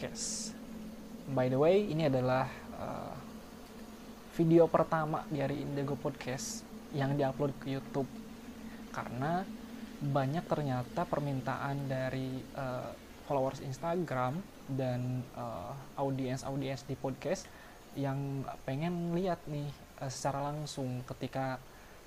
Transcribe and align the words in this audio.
Podcast. 0.00 0.56
By 1.28 1.52
the 1.52 1.60
way, 1.60 1.84
ini 1.92 2.08
adalah 2.08 2.48
uh, 2.80 3.12
video 4.32 4.64
pertama 4.64 5.28
Diary 5.28 5.60
Indigo 5.60 5.92
Podcast 5.92 6.64
yang 6.96 7.20
diupload 7.20 7.52
ke 7.60 7.76
YouTube 7.76 8.08
karena 8.96 9.44
banyak 10.00 10.40
ternyata 10.48 11.04
permintaan 11.04 11.84
dari 11.84 12.32
uh, 12.56 12.96
followers 13.28 13.60
Instagram 13.60 14.40
dan 14.72 15.20
uh, 15.36 15.76
audiens 16.00 16.48
audiens 16.48 16.80
di 16.88 16.96
podcast 16.96 17.44
yang 17.92 18.48
pengen 18.64 19.12
lihat 19.12 19.44
nih 19.52 19.68
uh, 20.00 20.08
secara 20.08 20.48
langsung 20.48 21.04
ketika 21.12 21.60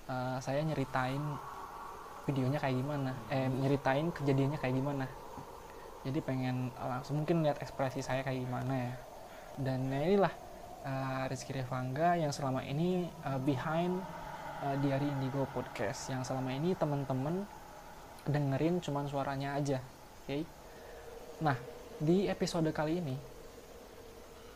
uh, 0.09 0.41
saya 0.41 0.65
nyeritain 0.65 1.21
videonya 2.25 2.57
kayak 2.57 2.73
gimana 2.73 3.13
eh 3.29 3.45
nyeritain 3.53 4.09
kejadiannya 4.09 4.57
kayak 4.57 4.81
gimana 4.81 5.05
jadi 6.03 6.19
pengen 6.19 6.71
langsung 6.75 7.23
mungkin 7.23 7.43
lihat 7.47 7.63
ekspresi 7.63 8.03
saya 8.03 8.21
kayak 8.23 8.43
gimana 8.43 8.73
ya 8.75 8.93
dan 9.59 9.87
ya 9.87 10.01
inilah 10.03 10.33
uh, 10.83 11.23
Rizky 11.31 11.55
Revangga 11.55 12.19
yang 12.19 12.35
selama 12.35 12.63
ini 12.67 13.07
uh, 13.23 13.39
behind 13.39 14.03
uh, 14.63 14.75
Diary 14.83 15.07
Indigo 15.07 15.47
Podcast 15.51 16.11
yang 16.11 16.27
selama 16.27 16.51
ini 16.51 16.75
teman-teman 16.75 17.47
dengerin 18.27 18.83
cuman 18.83 19.07
suaranya 19.07 19.55
aja 19.55 19.79
oke 19.79 20.27
okay? 20.27 20.41
nah 21.39 21.55
di 21.99 22.27
episode 22.27 22.67
kali 22.75 22.99
ini 22.99 23.15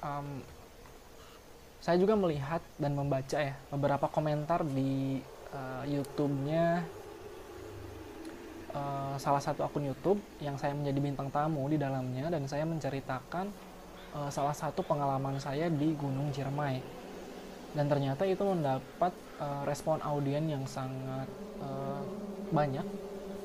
um, 0.04 0.44
saya 1.80 1.96
juga 2.02 2.20
melihat 2.20 2.60
dan 2.76 2.98
membaca 2.98 3.38
ya 3.40 3.56
beberapa 3.72 4.12
komentar 4.12 4.66
di 4.68 5.24
uh, 5.56 5.84
YouTube-nya 5.88 6.84
uh, 8.74 9.16
salah 9.20 9.44
satu 9.44 9.64
akun 9.64 9.86
YouTube 9.86 10.20
yang 10.44 10.58
saya 10.60 10.74
menjadi 10.74 11.00
bintang 11.00 11.30
tamu 11.30 11.68
di 11.70 11.78
dalamnya 11.80 12.28
dan 12.32 12.44
saya 12.50 12.66
menceritakan 12.68 13.52
uh, 14.18 14.30
salah 14.34 14.56
satu 14.56 14.84
pengalaman 14.84 15.38
saya 15.38 15.70
di 15.72 15.94
Gunung 15.96 16.34
Ciremai 16.34 16.82
dan 17.76 17.86
ternyata 17.92 18.24
itu 18.26 18.42
mendapat 18.42 19.14
uh, 19.38 19.64
respon 19.68 20.02
audien 20.02 20.48
yang 20.50 20.64
sangat 20.66 21.30
uh, 21.62 22.02
banyak 22.50 22.86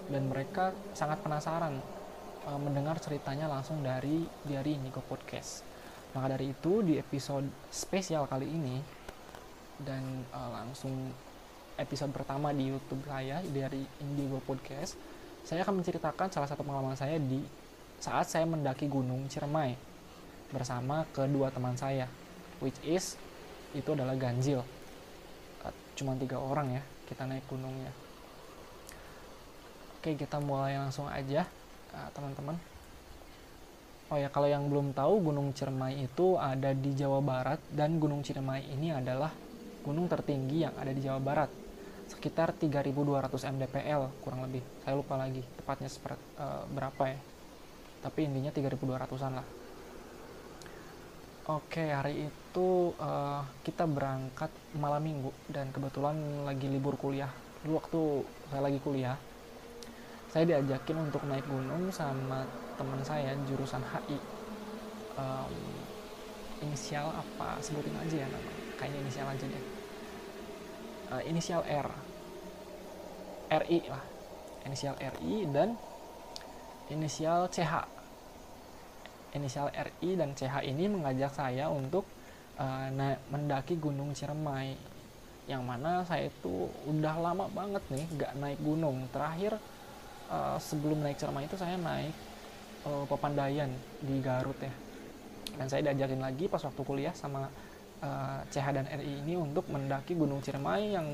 dan 0.08 0.22
mereka 0.30 0.70
sangat 0.94 1.18
penasaran 1.20 1.76
uh, 2.46 2.58
mendengar 2.58 2.96
ceritanya 3.02 3.50
langsung 3.50 3.82
dari 3.82 4.24
dari 4.46 4.78
Niko 4.78 5.02
Podcast. 5.04 5.66
Maka 6.12 6.36
dari 6.36 6.52
itu 6.52 6.84
di 6.84 7.00
episode 7.00 7.48
spesial 7.72 8.28
kali 8.28 8.46
ini 8.46 8.76
dan 9.80 10.22
uh, 10.30 10.50
langsung 10.52 11.10
episode 11.80 12.12
pertama 12.12 12.52
di 12.52 12.68
YouTube 12.68 13.02
saya 13.08 13.40
dari 13.48 13.82
Indigo 14.04 14.38
Podcast, 14.44 14.94
saya 15.42 15.66
akan 15.66 15.82
menceritakan 15.82 16.30
salah 16.30 16.46
satu 16.46 16.62
pengalaman 16.62 16.94
saya 16.94 17.18
di 17.18 17.42
saat 18.02 18.26
saya 18.30 18.46
mendaki 18.46 18.86
Gunung 18.90 19.26
Ciremai 19.30 19.74
bersama 20.50 21.06
kedua 21.14 21.50
teman 21.50 21.74
saya, 21.78 22.06
which 22.58 22.76
is 22.82 23.14
itu 23.72 23.94
adalah 23.94 24.14
ganjil. 24.18 24.62
Uh, 25.62 25.74
cuma 25.98 26.18
tiga 26.18 26.38
orang 26.38 26.78
ya 26.78 26.82
kita 27.06 27.26
naik 27.26 27.46
gunungnya. 27.46 27.90
Oke 29.98 30.18
kita 30.18 30.42
mulai 30.42 30.78
langsung 30.78 31.06
aja 31.06 31.46
teman-teman. 32.14 32.58
Uh, 34.10 34.14
oh 34.14 34.18
ya 34.18 34.28
kalau 34.28 34.50
yang 34.50 34.66
belum 34.66 34.92
tahu 34.92 35.30
Gunung 35.30 35.54
Ciremai 35.54 36.04
itu 36.04 36.36
ada 36.36 36.74
di 36.74 36.92
Jawa 36.92 37.22
Barat 37.22 37.62
dan 37.70 37.96
Gunung 37.96 38.20
Ciremai 38.20 38.66
ini 38.66 38.92
adalah 38.92 39.30
gunung 39.82 40.06
tertinggi 40.06 40.66
yang 40.68 40.74
ada 40.76 40.90
di 40.90 41.00
Jawa 41.00 41.18
Barat 41.22 41.61
sekitar 42.12 42.52
3200 42.54 43.32
mdpl 43.32 44.02
kurang 44.20 44.44
lebih. 44.44 44.60
Saya 44.84 44.94
lupa 45.00 45.16
lagi 45.16 45.40
tepatnya 45.56 45.88
seperti, 45.88 46.20
uh, 46.36 46.68
berapa 46.68 47.02
ya. 47.08 47.18
Tapi 48.04 48.20
intinya 48.28 48.52
3200an 48.52 49.32
lah. 49.40 49.48
Oke 51.50 51.90
hari 51.90 52.30
itu 52.30 52.94
uh, 53.02 53.42
kita 53.66 53.88
berangkat 53.88 54.52
malam 54.78 55.02
minggu 55.02 55.34
dan 55.50 55.74
kebetulan 55.74 56.14
lagi 56.46 56.70
libur 56.70 56.94
kuliah. 56.94 57.32
Dulu 57.66 57.72
waktu 57.80 58.00
saya 58.52 58.62
lagi 58.62 58.78
kuliah 58.78 59.16
saya 60.32 60.48
diajakin 60.48 60.96
untuk 60.96 61.28
naik 61.28 61.44
gunung 61.44 61.92
sama 61.92 62.46
teman 62.80 63.04
saya 63.04 63.36
jurusan 63.44 63.84
HI 63.84 64.16
um, 65.18 65.54
inisial 66.64 67.10
apa? 67.12 67.58
Sebutin 67.60 67.92
aja 67.98 68.22
ya 68.22 68.28
namanya 68.30 68.62
kayaknya 68.82 68.98
inisial 69.06 69.28
aja 69.30 69.46
deh 69.46 69.81
uh, 71.12 71.22
inisial 71.28 71.60
R. 71.68 71.88
RI 73.52 73.78
lah. 73.84 74.04
Inisial 74.64 74.96
RI 74.96 75.44
dan 75.52 75.76
inisial 76.88 77.52
CH 77.52 78.02
inisial 79.32 79.72
RI 79.72 80.16
dan 80.16 80.36
CH 80.36 80.60
ini 80.64 80.88
mengajak 80.92 81.32
saya 81.32 81.72
untuk 81.72 82.04
uh, 82.60 82.88
mendaki 83.32 83.80
Gunung 83.80 84.12
Ciremai 84.12 84.76
yang 85.50 85.66
mana 85.66 86.06
saya 86.06 86.30
itu 86.30 86.70
udah 86.86 87.18
lama 87.18 87.50
banget 87.50 87.82
nih 87.90 88.06
gak 88.14 88.32
naik 88.38 88.60
gunung. 88.62 89.08
Terakhir 89.10 89.58
uh, 90.30 90.60
sebelum 90.60 91.02
naik 91.02 91.18
Ciremai 91.18 91.48
itu 91.48 91.56
saya 91.58 91.74
naik 91.80 92.14
uh, 92.86 93.04
Pepandayan 93.08 93.72
di 94.04 94.20
Garut 94.22 94.56
ya. 94.60 94.70
Dan 95.58 95.66
saya 95.68 95.90
diajakin 95.90 96.20
lagi 96.22 96.46
pas 96.46 96.62
waktu 96.62 96.82
kuliah 96.84 97.12
sama 97.16 97.48
uh, 98.02 98.42
CH 98.50 98.66
dan 98.74 98.86
RI 98.90 99.22
ini 99.24 99.38
untuk 99.38 99.64
mendaki 99.70 100.18
Gunung 100.18 100.42
Ciremai 100.42 100.92
yang 100.92 101.06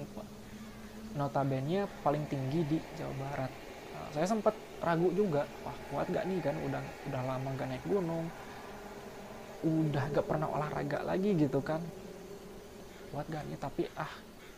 notabene 1.15 1.85
paling 2.03 2.25
tinggi 2.27 2.65
di 2.65 2.79
Jawa 2.97 3.15
Barat. 3.21 3.53
Uh, 3.95 4.09
saya 4.17 4.27
sempat 4.27 4.57
ragu 4.81 5.13
juga, 5.13 5.45
wah 5.63 5.77
kuat 5.93 6.09
gak 6.11 6.25
nih 6.27 6.41
kan? 6.41 6.57
Udah 6.65 6.83
udah 7.13 7.23
lama 7.23 7.49
gak 7.55 7.69
naik 7.69 7.85
gunung, 7.85 8.27
udah 9.63 10.05
gak 10.17 10.27
pernah 10.27 10.49
olahraga 10.49 11.05
lagi 11.05 11.37
gitu 11.37 11.61
kan, 11.61 11.85
kuat 13.13 13.27
gak 13.29 13.45
nih? 13.47 13.59
Tapi 13.61 13.83
ah 13.95 14.13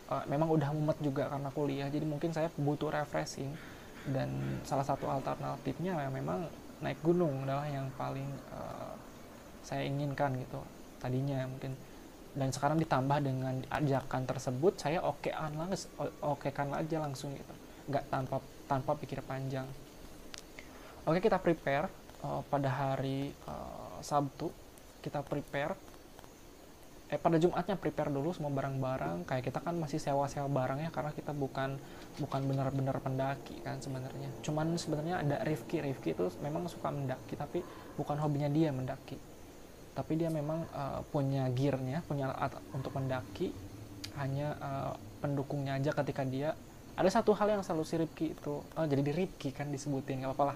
uh, 0.09 0.23
memang 0.25 0.49
udah 0.49 0.69
mumet 0.71 0.97
juga 1.03 1.27
karena 1.27 1.49
kuliah, 1.51 1.87
jadi 1.91 2.05
mungkin 2.07 2.31
saya 2.31 2.49
butuh 2.55 2.89
refreshing. 2.89 3.51
Dan 4.01 4.33
salah 4.65 4.81
satu 4.81 5.05
alternatifnya 5.05 5.93
ya 5.93 6.09
memang 6.09 6.49
naik 6.81 6.97
gunung 7.05 7.45
adalah 7.45 7.69
yang 7.69 7.85
paling 7.93 8.25
uh, 8.49 8.97
saya 9.61 9.85
inginkan 9.85 10.33
gitu 10.41 10.57
tadinya 10.97 11.45
mungkin 11.45 11.77
dan 12.31 12.47
sekarang 12.55 12.79
ditambah 12.79 13.17
dengan 13.19 13.59
ajakan 13.67 14.23
tersebut 14.23 14.79
saya 14.79 15.03
okean 15.03 15.51
langsung 15.51 15.91
okekan 16.23 16.71
aja 16.71 17.03
langsung 17.03 17.35
gitu. 17.35 17.53
Nggak 17.91 18.07
tanpa 18.07 18.37
tanpa 18.71 18.91
pikir 18.95 19.19
panjang. 19.19 19.67
Oke 21.03 21.19
kita 21.19 21.41
prepare 21.43 21.91
uh, 22.23 22.39
pada 22.47 22.71
hari 22.71 23.35
uh, 23.51 23.99
Sabtu. 23.99 24.47
Kita 25.03 25.19
prepare. 25.25 25.75
Eh 27.11 27.19
pada 27.19 27.35
Jumatnya 27.35 27.75
prepare 27.75 28.07
dulu 28.07 28.31
semua 28.31 28.53
barang-barang. 28.55 29.27
Kayak 29.27 29.51
kita 29.51 29.59
kan 29.59 29.75
masih 29.75 29.99
sewa-sewa 29.99 30.47
barangnya 30.47 30.87
karena 30.95 31.11
kita 31.11 31.35
bukan 31.35 31.75
bukan 32.15 32.41
benar-benar 32.47 32.95
pendaki 33.03 33.59
kan 33.59 33.83
sebenarnya. 33.83 34.31
Cuman 34.39 34.79
sebenarnya 34.79 35.19
ada 35.19 35.43
Rifki. 35.43 35.83
Rifki 35.83 36.15
itu 36.15 36.31
memang 36.39 36.63
suka 36.71 36.87
mendaki 36.95 37.35
tapi 37.35 37.59
bukan 37.99 38.15
hobinya 38.23 38.47
dia 38.47 38.71
mendaki 38.71 39.30
tapi 39.91 40.15
dia 40.15 40.31
memang 40.31 40.63
uh, 40.71 41.03
punya 41.11 41.47
gearnya 41.51 42.03
punya 42.07 42.31
alat 42.31 42.57
untuk 42.71 42.95
mendaki. 42.95 43.51
Hanya 44.19 44.59
uh, 44.59 44.93
pendukungnya 45.23 45.79
aja 45.79 45.95
ketika 45.95 46.27
dia 46.27 46.51
ada 46.99 47.07
satu 47.07 47.31
hal 47.31 47.47
yang 47.47 47.63
selalu 47.63 47.83
si 47.87 47.95
Ripki 47.95 48.25
itu 48.35 48.59
oh, 48.59 48.85
jadi 48.85 48.99
di 48.99 49.13
Ripki 49.15 49.55
kan 49.55 49.71
disebutin 49.71 50.21
nggak 50.21 50.35
apa-apa 50.35 50.55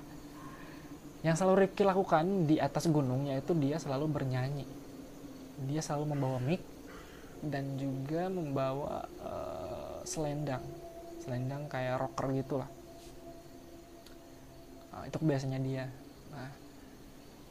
yang 1.23 1.33
selalu 1.39 1.65
Ripki 1.65 1.87
lakukan 1.87 2.45
di 2.45 2.59
atas 2.59 2.85
gunungnya 2.91 3.39
itu 3.39 3.55
dia 3.57 3.81
selalu 3.81 4.05
bernyanyi. 4.11 4.67
Dia 5.65 5.81
selalu 5.81 6.13
membawa 6.13 6.37
mic 6.37 6.61
dan 7.41 7.79
juga 7.79 8.29
membawa 8.29 9.07
uh, 9.23 10.03
selendang. 10.05 10.61
Selendang 11.23 11.65
kayak 11.65 11.97
rocker 11.97 12.29
gitulah 12.35 12.69
uh, 14.95 15.03
itu 15.03 15.17
biasanya 15.19 15.59
dia. 15.59 15.85
Nah 16.31 16.51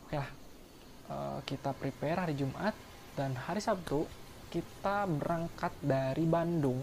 oke 0.06 0.08
okay 0.08 0.19
lah 0.22 0.31
uh, 1.11 1.39
kita 1.45 1.77
prepare 1.77 2.29
hari 2.29 2.35
Jumat 2.37 2.73
dan 3.15 3.37
hari 3.37 3.61
Sabtu 3.62 4.06
kita 4.55 5.11
berangkat 5.11 5.75
dari 5.83 6.23
Bandung 6.23 6.79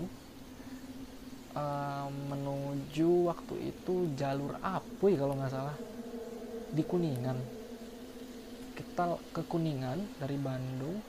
uh, 1.56 2.08
menuju 2.08 3.32
waktu 3.32 3.72
itu 3.72 4.12
jalur 4.20 4.60
Apuy 4.60 5.16
kalau 5.16 5.40
nggak 5.40 5.52
salah 5.52 5.78
di 6.72 6.84
Kuningan. 6.84 7.40
Kita 8.76 9.16
ke 9.32 9.44
Kuningan 9.48 10.20
dari 10.20 10.36
Bandung 10.36 11.00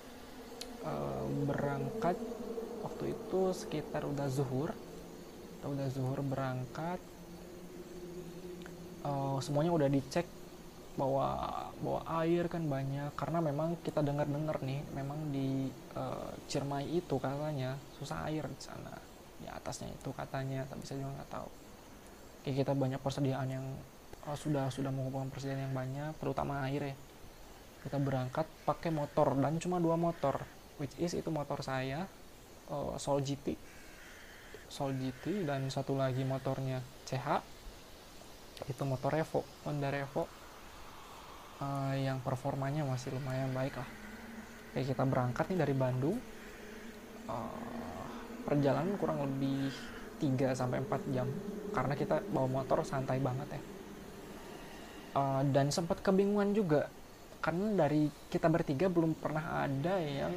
uh, 0.86 1.26
berangkat 1.50 2.14
waktu 2.86 3.14
itu 3.14 3.40
sekitar 3.50 4.06
udah 4.06 4.30
zuhur. 4.30 4.70
Kita 5.58 5.66
udah 5.66 5.88
zuhur 5.90 6.22
berangkat 6.22 6.98
uh, 9.06 9.38
semuanya 9.42 9.74
udah 9.74 9.88
dicek 9.90 10.26
bawa 10.94 11.68
bawa 11.80 12.00
air 12.24 12.46
kan 12.48 12.64
banyak. 12.68 13.12
Karena 13.16 13.38
memang 13.40 13.80
kita 13.80 14.04
dengar-dengar 14.04 14.60
nih 14.62 14.80
memang 14.92 15.32
di 15.32 15.68
uh, 15.96 16.32
Ciremai 16.46 16.88
itu 16.88 17.16
katanya 17.16 17.76
susah 17.96 18.28
air 18.28 18.44
di 18.46 18.60
sana. 18.60 18.94
Di 19.40 19.48
atasnya 19.48 19.90
itu 19.90 20.10
katanya 20.12 20.64
tapi 20.68 20.84
saya 20.84 21.02
juga 21.02 21.22
nggak 21.22 21.30
tahu. 21.32 21.48
Kayak 22.42 22.56
kita 22.66 22.72
banyak 22.74 23.00
persediaan 23.00 23.48
yang 23.48 23.66
uh, 24.28 24.36
sudah 24.36 24.68
sudah 24.68 24.92
mengumpulkan 24.92 25.32
persediaan 25.32 25.70
yang 25.70 25.74
banyak 25.74 26.12
terutama 26.20 26.64
air 26.68 26.92
ya. 26.92 26.96
Kita 27.82 27.98
berangkat 27.98 28.46
pakai 28.62 28.94
motor 28.94 29.34
dan 29.36 29.58
cuma 29.58 29.82
dua 29.82 29.98
motor 29.98 30.38
which 30.82 30.94
is 30.98 31.14
itu 31.14 31.30
motor 31.30 31.62
saya 31.62 32.06
uh, 32.70 32.94
Soul 32.98 33.22
GT 33.22 33.54
Soul 34.72 34.96
GT 34.96 35.44
dan 35.44 35.68
satu 35.68 35.94
lagi 35.94 36.24
motornya 36.24 36.80
CH 37.04 37.44
itu 38.66 38.82
motor 38.82 39.12
Revo 39.12 39.44
Honda 39.62 39.92
Revo 39.92 40.41
uh, 41.62 41.94
yang 41.94 42.18
performanya 42.20 42.82
masih 42.82 43.14
lumayan 43.14 43.54
baik 43.54 43.78
lah. 43.78 43.88
Kayak 44.74 44.96
kita 44.96 45.02
berangkat 45.06 45.44
nih 45.52 45.58
dari 45.62 45.74
Bandung 45.76 46.18
uh, 47.30 48.04
perjalanan 48.42 48.98
kurang 48.98 49.22
lebih 49.22 49.70
3 50.18 50.58
sampai 50.58 50.82
4 50.82 51.14
jam. 51.14 51.28
Karena 51.70 51.94
kita 51.94 52.20
bawa 52.34 52.62
motor 52.62 52.82
santai 52.82 53.22
banget 53.22 53.58
ya. 53.58 53.62
Uh, 55.12 55.42
dan 55.52 55.68
sempat 55.68 56.00
kebingungan 56.00 56.56
juga 56.56 56.88
karena 57.42 57.84
dari 57.84 58.08
kita 58.30 58.48
bertiga 58.48 58.86
belum 58.86 59.18
pernah 59.18 59.66
ada 59.66 59.98
yang 60.00 60.32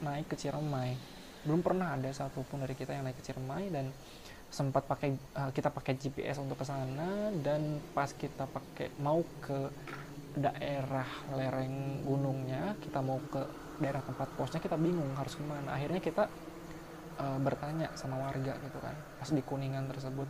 naik 0.00 0.32
ke 0.32 0.36
Ciremai. 0.38 0.96
Belum 1.44 1.60
pernah 1.60 1.92
ada 1.92 2.08
satupun 2.08 2.64
dari 2.64 2.72
kita 2.72 2.96
yang 2.96 3.04
naik 3.04 3.20
ke 3.20 3.24
Ciremai 3.26 3.68
dan 3.68 3.92
sempat 4.54 4.86
pakai 4.86 5.18
uh, 5.34 5.50
kita 5.50 5.68
pakai 5.68 5.98
GPS 5.98 6.38
untuk 6.38 6.62
ke 6.62 6.64
sana 6.64 7.34
dan 7.42 7.82
pas 7.90 8.06
kita 8.14 8.46
pakai 8.46 8.94
mau 9.02 9.26
ke 9.42 9.66
daerah 10.34 11.06
lereng 11.30 12.02
gunungnya 12.02 12.74
kita 12.82 12.98
mau 12.98 13.22
ke 13.30 13.42
daerah 13.78 14.02
tempat 14.02 14.28
posnya 14.34 14.58
kita 14.58 14.74
bingung 14.74 15.14
harus 15.14 15.38
ke 15.38 15.44
mana. 15.46 15.78
Akhirnya 15.78 16.02
kita 16.02 16.26
uh, 17.22 17.38
bertanya 17.38 17.90
sama 17.94 18.18
warga 18.18 18.58
gitu 18.58 18.78
kan 18.82 18.94
pas 19.18 19.30
di 19.30 19.42
kuningan 19.42 19.86
tersebut. 19.90 20.26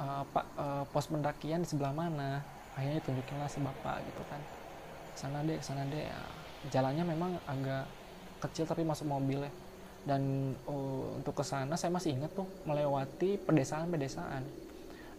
Uh, 0.00 0.24
pak 0.32 0.44
uh, 0.56 0.84
pos 0.88 1.08
pendakian 1.08 1.64
di 1.64 1.68
sebelah 1.68 1.92
mana? 1.92 2.40
Akhirnya 2.76 3.00
tunjukinlah 3.04 3.48
si 3.48 3.60
bapak 3.60 4.00
gitu 4.04 4.22
kan. 4.28 4.40
Sana 5.16 5.44
deh 5.44 5.60
sana 5.60 5.84
deh. 5.88 6.08
Ya, 6.08 6.20
jalannya 6.72 7.04
memang 7.04 7.36
agak 7.48 7.84
kecil 8.40 8.64
tapi 8.64 8.84
masuk 8.84 9.08
mobil 9.08 9.44
ya. 9.44 9.52
Dan 10.00 10.52
uh, 10.64 11.20
untuk 11.20 11.36
ke 11.36 11.44
sana 11.44 11.76
saya 11.76 11.92
masih 11.92 12.16
ingat 12.16 12.32
tuh 12.32 12.48
melewati 12.64 13.36
pedesaan-pedesaan. 13.40 14.44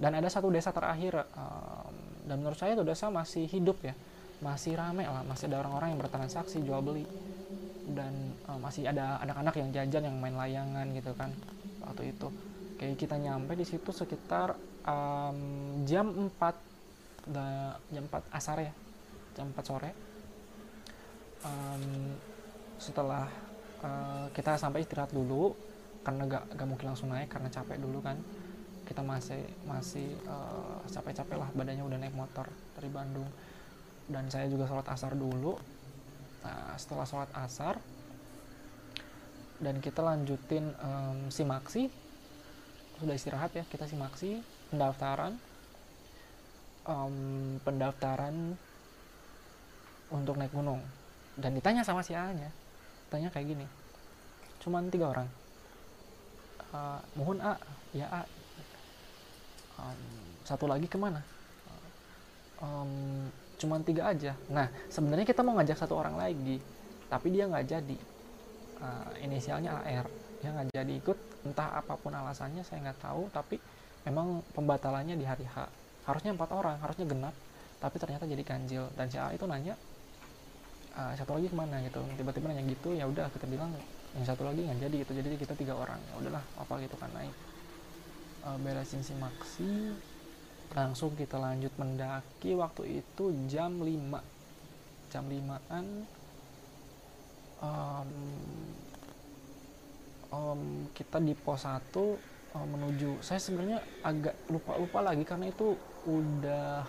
Dan 0.02 0.18
ada 0.18 0.26
satu 0.34 0.50
desa 0.50 0.74
terakhir 0.74 1.30
um, 1.38 1.91
dan 2.32 2.40
menurut 2.40 2.56
saya 2.56 2.80
itu 2.80 2.88
desa 2.88 3.12
masih 3.12 3.44
hidup 3.44 3.84
ya. 3.84 3.92
Masih 4.40 4.80
rame 4.80 5.04
lah 5.04 5.20
masih 5.28 5.52
ada 5.52 5.68
orang-orang 5.68 5.92
yang 5.92 6.00
bertransaksi 6.00 6.64
jual 6.64 6.80
beli. 6.80 7.04
Dan 7.92 8.32
uh, 8.48 8.56
masih 8.56 8.88
ada 8.88 9.20
anak-anak 9.20 9.52
yang 9.60 9.70
jajan 9.76 10.08
yang 10.08 10.16
main 10.16 10.40
layangan 10.40 10.88
gitu 10.96 11.12
kan 11.12 11.36
waktu 11.84 12.16
itu. 12.16 12.32
Kayak 12.80 12.96
kita 12.96 13.20
nyampe 13.20 13.52
di 13.60 13.68
situ 13.68 13.92
sekitar 13.92 14.56
um, 14.88 15.84
jam 15.84 16.08
4 16.08 17.36
jam 17.92 18.04
4 18.08 18.32
asar 18.32 18.64
ya 18.64 18.72
jam 19.36 19.52
4 19.52 19.60
sore. 19.68 19.92
Um, 21.44 22.16
setelah 22.80 23.28
uh, 23.84 24.32
kita 24.32 24.56
sampai 24.56 24.88
istirahat 24.88 25.12
dulu 25.12 25.52
karena 26.08 26.32
gak, 26.32 26.44
gak 26.56 26.68
mungkin 26.70 26.96
langsung 26.96 27.12
naik 27.12 27.28
karena 27.28 27.52
capek 27.52 27.76
dulu 27.76 28.00
kan 28.00 28.16
kita 28.92 29.08
masih 29.08 29.40
masih 29.64 30.20
uh, 30.28 30.84
capek-capek 30.92 31.40
lah 31.40 31.48
badannya 31.56 31.88
udah 31.88 31.96
naik 31.96 32.12
motor 32.12 32.44
dari 32.76 32.92
Bandung. 32.92 33.32
Dan 34.12 34.28
saya 34.28 34.52
juga 34.52 34.68
sholat 34.68 34.84
asar 34.92 35.16
dulu. 35.16 35.56
Nah 36.44 36.76
setelah 36.76 37.08
sholat 37.08 37.32
asar 37.40 37.80
dan 39.64 39.80
kita 39.80 40.04
lanjutin 40.04 40.76
um, 40.84 41.32
simaksi 41.32 41.88
sudah 43.00 43.16
istirahat 43.16 43.56
ya 43.56 43.64
kita 43.72 43.88
simaksi 43.88 44.44
pendaftaran. 44.68 45.40
Um, 46.84 47.56
pendaftaran 47.64 48.60
untuk 50.12 50.36
naik 50.36 50.52
gunung. 50.52 50.84
Dan 51.40 51.56
ditanya 51.56 51.88
sama 51.88 52.04
si 52.04 52.12
A 52.12 52.36
nya 52.36 52.52
tanya 53.08 53.32
kayak 53.32 53.56
gini 53.56 53.68
cuman 54.60 54.92
tiga 54.92 55.16
orang. 55.16 55.30
Uh, 56.76 57.00
mohon 57.16 57.40
A. 57.40 57.56
Ya 57.96 58.12
A 58.12 58.28
um, 59.82 60.00
satu 60.46 60.70
lagi 60.70 60.86
ke 60.86 60.98
mana? 60.98 61.22
Um, 62.62 63.26
cuman 63.58 63.82
tiga 63.82 64.14
aja. 64.14 64.38
Nah 64.50 64.70
sebenarnya 64.90 65.26
kita 65.26 65.42
mau 65.42 65.58
ngajak 65.58 65.78
satu 65.82 65.98
orang 65.98 66.18
lagi 66.18 66.62
tapi 67.10 67.34
dia 67.34 67.50
nggak 67.50 67.66
jadi. 67.66 67.98
Uh, 68.82 69.14
inisialnya 69.22 69.78
AR 69.78 70.10
dia 70.42 70.50
nggak 70.50 70.74
jadi 70.74 70.94
ikut 70.98 71.18
entah 71.46 71.78
apa 71.78 71.94
pun 72.02 72.10
alasannya 72.10 72.66
saya 72.66 72.82
nggak 72.82 72.98
tahu 72.98 73.30
tapi 73.30 73.62
memang 74.06 74.42
pembatalannya 74.58 75.14
di 75.18 75.26
hari 75.26 75.46
H. 75.46 75.70
Harusnya 76.06 76.34
empat 76.34 76.50
orang 76.54 76.82
harusnya 76.82 77.06
genap 77.06 77.34
tapi 77.82 77.98
ternyata 77.98 78.26
jadi 78.26 78.42
ganjil. 78.42 78.86
Dan 78.98 79.10
si 79.10 79.18
A 79.18 79.34
itu 79.34 79.46
nanya 79.46 79.78
uh, 80.98 81.14
satu 81.18 81.38
lagi 81.38 81.50
ke 81.50 81.58
mana? 81.58 81.82
Gitu. 81.82 82.02
Tiba-tiba 82.18 82.50
nanya 82.50 82.66
gitu 82.70 82.94
ya 82.94 83.06
udah 83.06 83.30
kita 83.34 83.46
bilang 83.50 83.74
yang 84.18 84.26
satu 84.26 84.46
lagi 84.46 84.66
nggak 84.66 84.80
jadi 84.90 84.96
gitu. 85.06 85.12
Jadi 85.18 85.28
kita 85.38 85.54
tiga 85.58 85.74
orang 85.78 85.98
ya 85.98 86.14
udahlah 86.22 86.44
apa 86.58 86.74
gitu 86.82 86.98
kan 86.98 87.10
naik 87.14 87.34
uh, 88.46 88.58
beresin 88.62 89.02
si 89.06 89.14
maksi 89.18 89.96
langsung 90.72 91.12
kita 91.20 91.36
lanjut 91.36 91.72
mendaki 91.76 92.56
waktu 92.56 93.04
itu 93.04 93.36
jam 93.52 93.76
5 93.84 95.12
jam 95.12 95.28
5an 95.28 95.86
um, 97.60 98.10
um, 100.32 100.88
kita 100.96 101.20
di 101.20 101.36
pos 101.36 101.68
1 101.68 101.92
um, 102.56 102.68
menuju. 102.68 103.20
Saya 103.20 103.38
sebenarnya 103.38 103.84
agak 104.02 104.36
lupa-lupa 104.48 105.04
lagi 105.04 105.28
karena 105.28 105.52
itu 105.52 105.76
udah 106.08 106.88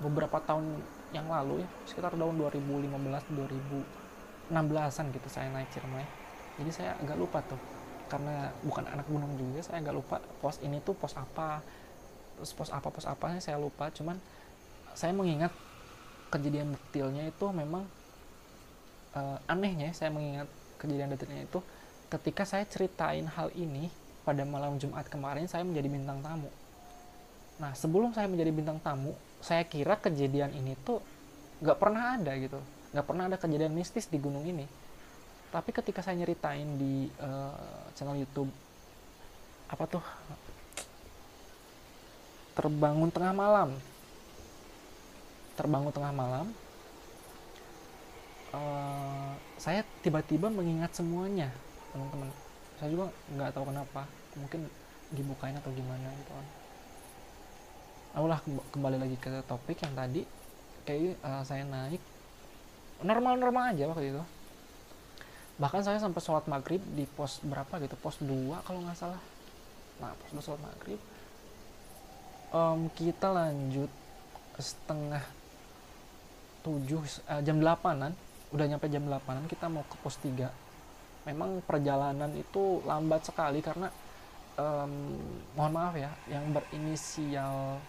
beberapa 0.00 0.40
tahun 0.42 0.80
yang 1.12 1.28
lalu 1.28 1.62
ya. 1.62 1.68
Sekitar 1.86 2.16
tahun 2.16 2.40
2015 2.40 2.88
2016an 4.50 5.04
gitu 5.12 5.28
saya 5.28 5.52
naik 5.52 5.68
Ciremai. 5.70 6.08
Jadi 6.60 6.70
saya 6.72 6.96
agak 7.00 7.16
lupa 7.16 7.40
tuh 7.44 7.60
karena 8.12 8.52
bukan 8.60 8.84
anak 8.84 9.08
gunung 9.08 9.32
juga 9.40 9.64
saya 9.64 9.80
agak 9.80 9.94
lupa 9.96 10.20
pos 10.44 10.60
ini 10.60 10.84
tuh 10.84 10.92
pos 10.92 11.16
apa. 11.16 11.64
Terus 12.36 12.52
pos 12.52 12.68
apa 12.68 12.92
pos 12.92 13.08
apa 13.08 13.40
saya 13.40 13.56
lupa 13.56 13.88
cuman 13.88 14.20
saya 14.92 15.16
mengingat 15.16 15.48
kejadian 16.28 16.76
detailnya 16.76 17.32
itu 17.32 17.46
memang 17.48 17.88
uh, 19.16 19.38
anehnya 19.48 19.96
saya 19.96 20.12
mengingat 20.12 20.44
kejadian 20.76 21.16
detailnya 21.16 21.48
itu 21.48 21.64
ketika 22.12 22.44
saya 22.44 22.68
ceritain 22.68 23.24
hal 23.24 23.48
ini 23.56 23.88
pada 24.28 24.44
malam 24.44 24.76
Jumat 24.76 25.08
kemarin 25.08 25.48
saya 25.48 25.64
menjadi 25.64 25.88
bintang 25.88 26.20
tamu. 26.20 26.52
Nah 27.56 27.72
sebelum 27.72 28.12
saya 28.12 28.28
menjadi 28.28 28.52
bintang 28.52 28.76
tamu 28.84 29.16
saya 29.40 29.64
kira 29.64 29.96
kejadian 29.96 30.52
ini 30.52 30.76
tuh 30.84 31.00
nggak 31.64 31.80
pernah 31.80 32.20
ada 32.20 32.36
gitu. 32.36 32.60
Nggak 32.92 33.06
pernah 33.08 33.24
ada 33.32 33.40
kejadian 33.40 33.72
mistis 33.72 34.04
di 34.04 34.20
gunung 34.20 34.44
ini 34.44 34.81
tapi 35.52 35.70
ketika 35.70 36.00
saya 36.00 36.16
nyeritain 36.16 36.80
di 36.80 37.12
uh, 37.20 37.92
channel 37.92 38.16
YouTube 38.16 38.48
apa 39.68 39.84
tuh? 39.84 40.04
Terbangun 42.56 43.12
tengah 43.12 43.36
malam. 43.36 43.76
Terbangun 45.52 45.92
tengah 45.92 46.12
malam 46.16 46.48
uh, 48.56 49.32
saya 49.56 49.84
tiba-tiba 50.04 50.52
mengingat 50.52 50.92
semuanya 50.96 51.48
teman-teman. 51.92 52.28
Saya 52.80 52.88
juga 52.92 53.06
nggak 53.36 53.50
tahu 53.52 53.64
kenapa. 53.68 54.02
Mungkin 54.36 54.60
dibukain 55.12 55.56
atau 55.56 55.72
gimana 55.72 56.08
gitu 56.16 56.32
kan. 56.32 56.46
Lah 58.24 58.40
kembali 58.72 58.96
lagi 59.00 59.16
ke 59.20 59.44
topik 59.44 59.80
yang 59.84 59.94
tadi. 59.96 60.22
Kayak 60.88 61.20
uh, 61.24 61.42
saya 61.44 61.64
naik. 61.68 62.00
Normal-normal 63.02 63.74
aja 63.74 63.90
waktu 63.90 64.14
itu 64.14 64.22
bahkan 65.62 65.86
saya 65.86 66.02
sampai 66.02 66.18
sholat 66.18 66.50
maghrib 66.50 66.82
di 66.98 67.06
pos 67.06 67.38
berapa 67.46 67.78
gitu 67.78 67.94
pos 68.02 68.18
2 68.18 68.66
kalau 68.66 68.82
nggak 68.82 68.98
salah. 68.98 69.22
Nah 70.02 70.10
pos 70.18 70.34
2 70.34 70.42
sholat 70.42 70.62
maghrib 70.66 70.98
um, 72.52 72.86
kita 72.92 73.32
lanjut 73.32 73.90
setengah 74.60 75.24
tujuh 76.62 77.02
uh, 77.26 77.42
jam 77.42 77.58
delapanan 77.58 78.14
udah 78.52 78.68
nyampe 78.68 78.86
jam 78.92 79.02
delapanan 79.02 79.48
kita 79.48 79.66
mau 79.66 79.82
ke 79.88 79.96
pos 79.98 80.20
3 80.20 80.46
memang 81.26 81.64
perjalanan 81.64 82.30
itu 82.36 82.84
lambat 82.84 83.26
sekali 83.26 83.64
karena 83.64 83.88
um, 84.60 85.18
mohon 85.56 85.72
maaf 85.72 85.96
ya 85.96 86.12
yang 86.28 86.52
berinisial 86.52 87.80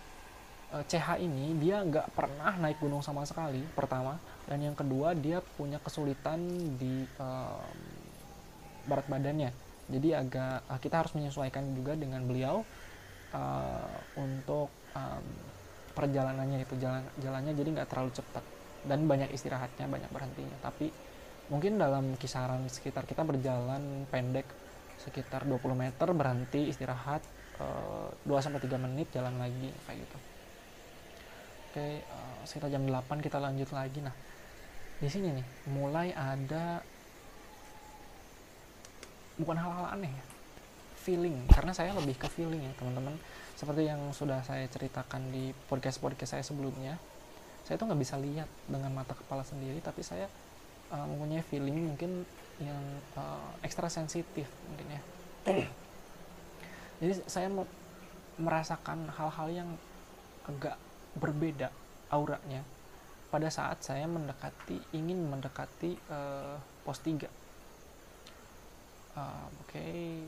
CH 0.82 1.22
ini 1.22 1.54
dia 1.62 1.86
nggak 1.86 2.18
pernah 2.18 2.58
naik 2.58 2.82
gunung 2.82 3.06
sama 3.06 3.22
sekali 3.30 3.62
pertama. 3.78 4.18
Dan 4.50 4.66
yang 4.66 4.74
kedua 4.74 5.14
dia 5.14 5.38
punya 5.40 5.78
kesulitan 5.78 6.42
di 6.82 7.06
um, 7.22 7.78
berat 8.90 9.06
badannya. 9.06 9.54
Jadi 9.86 10.10
agak 10.18 10.66
uh, 10.66 10.80
kita 10.82 11.06
harus 11.06 11.14
menyesuaikan 11.14 11.78
juga 11.78 11.94
dengan 11.94 12.26
beliau 12.26 12.66
uh, 13.38 13.98
untuk 14.18 14.74
um, 14.98 15.26
perjalanannya 15.94 16.66
itu 16.66 16.74
jalan 16.82 17.06
jalannya 17.22 17.54
jadi 17.54 17.70
nggak 17.78 17.90
terlalu 17.94 18.12
cepat. 18.18 18.44
Dan 18.84 19.06
banyak 19.06 19.30
istirahatnya 19.30 19.86
banyak 19.86 20.10
berhentinya. 20.10 20.58
Tapi 20.66 20.90
mungkin 21.54 21.78
dalam 21.78 22.18
kisaran 22.18 22.66
sekitar 22.66 23.06
kita 23.06 23.22
berjalan 23.22 24.10
pendek 24.10 24.50
sekitar 24.98 25.44
20 25.46 25.60
meter 25.76 26.08
berhenti 26.16 26.72
istirahat 26.72 27.22
uh, 27.62 28.10
2 28.26 28.32
sampai 28.42 28.64
3 28.64 28.80
menit 28.80 29.12
jalan 29.12 29.36
lagi 29.36 29.70
kayak 29.84 30.00
gitu 30.08 30.33
oke 31.74 31.82
uh, 32.06 32.42
sekitar 32.46 32.70
jam 32.70 32.86
8 32.86 33.02
kita 33.18 33.42
lanjut 33.42 33.74
lagi. 33.74 33.98
Nah 34.06 34.14
di 35.02 35.10
sini 35.10 35.34
nih 35.34 35.48
mulai 35.74 36.14
ada 36.14 36.86
bukan 39.42 39.58
hal-hal 39.58 39.98
aneh 39.98 40.14
ya 40.14 40.26
feeling. 41.02 41.50
Karena 41.50 41.74
saya 41.74 41.98
lebih 41.98 42.14
ke 42.14 42.30
feeling 42.30 42.62
ya 42.62 42.74
teman-teman. 42.78 43.18
Seperti 43.58 43.90
yang 43.90 44.14
sudah 44.14 44.46
saya 44.46 44.70
ceritakan 44.70 45.34
di 45.34 45.50
podcast 45.66 45.98
podcast 45.98 46.38
saya 46.38 46.46
sebelumnya 46.46 47.02
saya 47.66 47.80
tuh 47.82 47.90
nggak 47.90 48.02
bisa 48.06 48.22
lihat 48.22 48.46
dengan 48.70 48.92
mata 48.92 49.18
kepala 49.18 49.42
sendiri 49.42 49.80
tapi 49.82 50.06
saya 50.06 50.30
uh, 50.94 51.10
mempunyai 51.10 51.42
feeling 51.42 51.90
mungkin 51.90 52.22
yang 52.62 52.78
uh, 53.18 53.50
ekstra 53.66 53.90
sensitif 53.90 54.46
mungkin 54.70 54.94
ya. 54.94 55.02
Jadi 57.02 57.14
saya 57.26 57.50
merasakan 58.38 59.10
hal-hal 59.10 59.48
yang 59.50 59.70
agak 60.46 60.78
berbeda 61.18 61.70
auranya. 62.10 62.62
Pada 63.34 63.50
saat 63.50 63.82
saya 63.82 64.06
mendekati 64.06 64.78
ingin 64.94 65.26
mendekati 65.26 65.98
uh, 66.14 66.58
pos 66.86 67.02
3 67.02 67.26
uh, 69.18 69.50
oke. 69.62 69.70
Okay. 69.70 70.26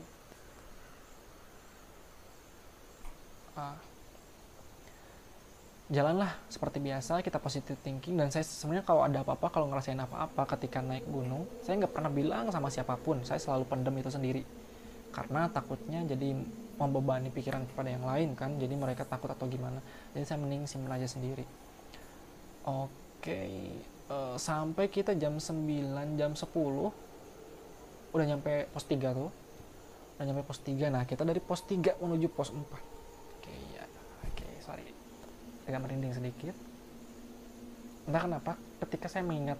uh, 3.56 3.78
jalanlah 5.86 6.34
seperti 6.50 6.82
biasa 6.82 7.22
kita 7.22 7.38
positive 7.38 7.78
thinking 7.78 8.18
dan 8.18 8.34
saya 8.34 8.42
sebenarnya 8.42 8.82
kalau 8.82 9.06
ada 9.06 9.22
apa-apa 9.22 9.54
kalau 9.54 9.70
ngerasain 9.70 10.02
apa-apa 10.02 10.58
ketika 10.58 10.82
naik 10.82 11.06
gunung 11.06 11.46
saya 11.62 11.78
nggak 11.78 11.94
pernah 11.94 12.10
bilang 12.10 12.50
sama 12.50 12.74
siapa 12.74 12.98
pun 12.98 13.22
saya 13.22 13.38
selalu 13.38 13.64
pendem 13.70 13.94
itu 14.02 14.10
sendiri. 14.10 14.42
Karena 15.14 15.48
takutnya 15.48 16.04
jadi 16.04 16.36
membebani 16.76 17.32
pikiran 17.32 17.64
kepada 17.64 17.88
yang 17.88 18.04
lain 18.04 18.36
kan 18.36 18.52
jadi 18.60 18.76
mereka 18.76 19.08
takut 19.08 19.32
atau 19.32 19.48
gimana. 19.48 19.80
Jadi 20.12 20.24
saya 20.28 20.38
mending 20.40 20.68
simpen 20.68 20.92
aja 20.92 21.08
sendiri. 21.08 21.44
Oke 22.68 22.92
okay. 23.24 23.52
uh, 24.12 24.34
eh, 24.34 24.36
sampai 24.36 24.92
kita 24.92 25.16
jam 25.16 25.40
9 25.40 26.20
jam 26.20 26.32
10 26.36 26.44
udah 28.12 28.26
nyampe 28.28 28.68
pos 28.70 28.84
3 28.84 29.16
tuh. 29.16 29.30
Udah 30.16 30.24
nyampe 30.24 30.42
pos 30.44 30.60
3 30.60 30.92
nah 30.92 31.02
kita 31.08 31.24
dari 31.24 31.40
pos 31.40 31.64
3 31.64 31.96
menuju 32.00 32.28
pos 32.32 32.52
4 32.52 32.60
oke 32.60 32.76
okay, 33.40 33.58
ya 33.72 33.84
oke 34.28 34.36
okay, 34.36 34.52
sorry. 34.60 34.84
Agak 35.64 35.80
merinding 35.80 36.12
sedikit. 36.12 36.54
Entah 38.06 38.22
kenapa 38.22 38.52
ketika 38.84 39.08
saya 39.08 39.24
mengingat 39.24 39.58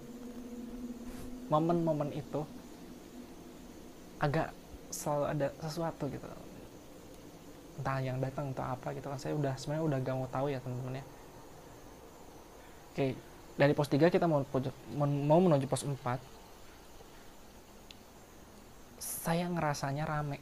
momen-momen 1.49 2.12
itu 2.12 2.44
agak 4.18 4.50
selalu 4.90 5.25
ada 5.28 5.46
sesuatu 5.61 6.08
gitu 6.08 6.26
entah 7.76 7.99
yang 8.00 8.16
datang 8.18 8.56
atau 8.56 8.64
apa 8.64 8.97
gitu 8.97 9.06
kan. 9.12 9.21
Saya 9.21 9.37
udah 9.37 9.54
sebenarnya 9.61 9.85
udah 9.85 9.99
gak 10.00 10.16
mau 10.16 10.28
tahu 10.33 10.47
ya 10.52 10.59
teman-teman 10.61 11.00
ya. 11.00 11.04
Oke 12.92 13.06
dari 13.56 13.73
pos 13.73 13.88
3 13.88 14.12
kita 14.12 14.28
mau 14.28 14.45
mau 15.00 15.40
menuju 15.40 15.64
pos 15.64 15.83
4 15.85 15.97
saya 19.00 19.49
ngerasanya 19.49 20.04
rame. 20.04 20.38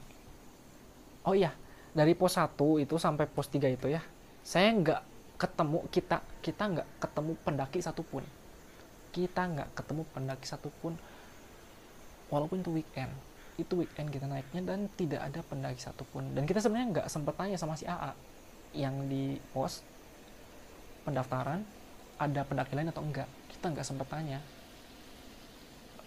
Oh 1.22 1.34
iya 1.34 1.54
dari 1.94 2.18
pos 2.18 2.34
1 2.34 2.58
itu 2.82 2.94
sampai 2.98 3.30
pos 3.30 3.46
3 3.46 3.70
itu 3.70 3.86
ya 3.86 4.02
saya 4.42 4.74
nggak 4.74 5.00
ketemu 5.38 5.78
kita 5.90 6.18
kita 6.42 6.62
nggak 6.74 6.88
ketemu 6.98 7.32
pendaki 7.46 7.78
satupun. 7.78 8.26
Kita 9.14 9.46
nggak 9.46 9.78
ketemu 9.78 10.02
pendaki 10.10 10.46
satupun 10.46 10.98
walaupun 12.34 12.66
itu 12.66 12.82
weekend 12.82 13.14
itu 13.54 13.72
weekend 13.78 14.10
kita 14.10 14.26
naiknya 14.26 14.62
dan 14.66 14.90
tidak 14.98 15.20
ada 15.22 15.40
pendaki 15.46 15.78
satupun. 15.78 16.34
Dan 16.34 16.44
kita 16.44 16.58
sebenarnya 16.58 16.88
nggak 17.00 17.08
sempet 17.10 17.34
tanya 17.38 17.56
sama 17.58 17.78
si 17.78 17.86
AA 17.86 18.12
yang 18.74 19.06
di 19.06 19.38
pos 19.54 19.86
pendaftaran 21.06 21.62
ada 22.18 22.40
pendaki 22.42 22.74
lain 22.74 22.90
atau 22.90 23.02
enggak. 23.02 23.28
Kita 23.50 23.70
nggak 23.70 23.86
sempet 23.86 24.06
tanya. 24.10 24.38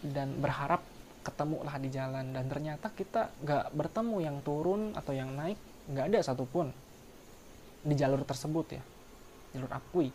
Dan 0.04 0.38
berharap 0.44 0.84
ketemu 1.24 1.58
lah 1.64 1.76
di 1.80 1.90
jalan. 1.92 2.26
Dan 2.36 2.46
ternyata 2.52 2.92
kita 2.92 3.32
nggak 3.44 3.76
bertemu 3.76 4.18
yang 4.24 4.38
turun 4.44 4.92
atau 4.96 5.16
yang 5.16 5.32
naik 5.36 5.60
nggak 5.88 6.12
ada 6.12 6.20
satupun 6.20 6.68
di 7.88 7.94
jalur 7.96 8.24
tersebut 8.28 8.66
ya. 8.76 8.84
Jalur 9.56 9.72
akui 9.72 10.12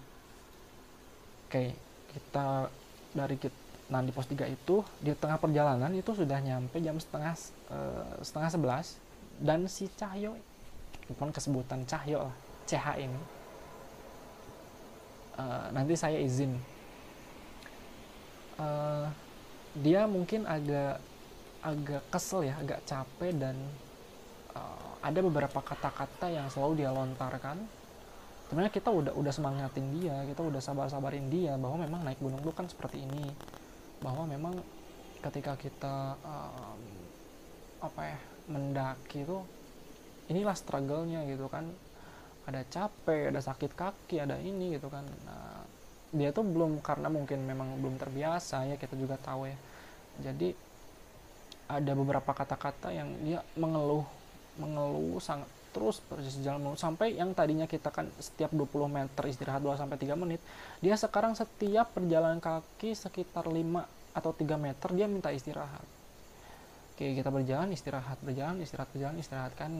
oke 1.52 1.68
kita 2.16 2.72
dari 3.12 3.36
kita 3.36 3.61
nah 3.92 4.00
di 4.00 4.08
pos 4.08 4.24
3 4.24 4.48
itu 4.48 4.80
di 5.04 5.12
tengah 5.12 5.36
perjalanan 5.36 5.92
itu 5.92 6.16
sudah 6.16 6.40
nyampe 6.40 6.80
jam 6.80 6.96
setengah 6.96 7.36
uh, 7.68 8.16
setengah 8.24 8.48
sebelas. 8.48 8.96
Dan 9.36 9.68
si 9.68 9.92
Cahyo 9.92 10.38
bukan 11.12 11.28
kesebutan 11.28 11.84
Cahyo 11.84 12.24
lah 12.24 12.34
CH 12.64 12.86
ini 13.04 13.20
uh, 15.36 15.66
nanti 15.72 15.94
saya 15.96 16.16
izin. 16.20 16.56
Uh, 18.56 19.08
dia 19.80 20.04
mungkin 20.04 20.44
agak 20.44 21.00
agak 21.62 22.02
kesel 22.12 22.44
ya 22.44 22.58
agak 22.60 22.84
capek 22.84 23.32
dan 23.38 23.56
uh, 24.52 24.92
ada 25.00 25.20
beberapa 25.24 25.62
kata-kata 25.62 26.28
yang 26.28 26.46
selalu 26.52 26.84
dia 26.84 26.90
lontarkan. 26.92 27.60
Sebenarnya 28.48 28.72
kita 28.72 28.92
udah 28.92 29.12
udah 29.16 29.32
semangatin 29.32 29.96
dia 29.96 30.12
kita 30.28 30.44
udah 30.44 30.60
sabar-sabarin 30.60 31.32
dia 31.32 31.56
bahwa 31.56 31.88
memang 31.88 32.04
naik 32.04 32.20
gunung 32.20 32.40
itu 32.44 32.52
kan 32.52 32.68
seperti 32.68 33.00
ini 33.00 33.32
bahwa 34.02 34.26
memang 34.26 34.58
ketika 35.22 35.54
kita 35.54 36.18
um, 36.26 36.82
apa 37.82 38.02
ya 38.14 38.18
mendaki 38.50 39.22
itu 39.22 39.38
inilah 40.28 40.54
struggle-nya 40.58 41.24
gitu 41.30 41.46
kan. 41.46 41.70
Ada 42.42 42.66
capek 42.66 43.30
ada 43.30 43.38
sakit 43.38 43.72
kaki 43.72 44.18
ada 44.18 44.34
ini 44.42 44.74
gitu 44.74 44.90
kan. 44.90 45.06
Nah, 45.06 45.62
dia 46.10 46.34
tuh 46.34 46.42
belum 46.42 46.82
karena 46.82 47.06
mungkin 47.06 47.46
memang 47.46 47.78
belum 47.78 47.96
terbiasa 48.02 48.66
ya 48.66 48.76
kita 48.76 48.98
juga 48.98 49.14
tahu 49.16 49.46
ya. 49.46 49.56
Jadi 50.20 50.50
ada 51.70 51.92
beberapa 51.96 52.34
kata-kata 52.34 52.92
yang 52.92 53.08
dia 53.22 53.40
mengeluh 53.56 54.04
mengeluh 54.60 55.16
sangat 55.22 55.48
terus 55.72 56.04
berjalan 56.04 56.76
sampai 56.76 57.16
yang 57.16 57.32
tadinya 57.32 57.64
kita 57.64 57.88
kan 57.88 58.06
setiap 58.20 58.52
20 58.52 58.68
meter 58.92 59.24
istirahat 59.24 59.64
2 59.64 59.80
sampai 59.80 59.96
3 59.96 60.12
menit, 60.20 60.40
dia 60.84 60.94
sekarang 61.00 61.32
setiap 61.32 61.96
perjalanan 61.96 62.38
kaki 62.38 62.92
sekitar 62.92 63.48
5 63.48 63.56
atau 64.12 64.30
3 64.36 64.60
meter 64.60 64.88
dia 64.92 65.08
minta 65.08 65.32
istirahat. 65.32 65.84
Oke, 66.92 67.16
kita 67.16 67.32
berjalan 67.32 67.72
istirahat, 67.72 68.20
berjalan 68.20 68.60
istirahat, 68.60 68.92
berjalan 68.92 69.16
istirahat 69.16 69.52
kan 69.56 69.72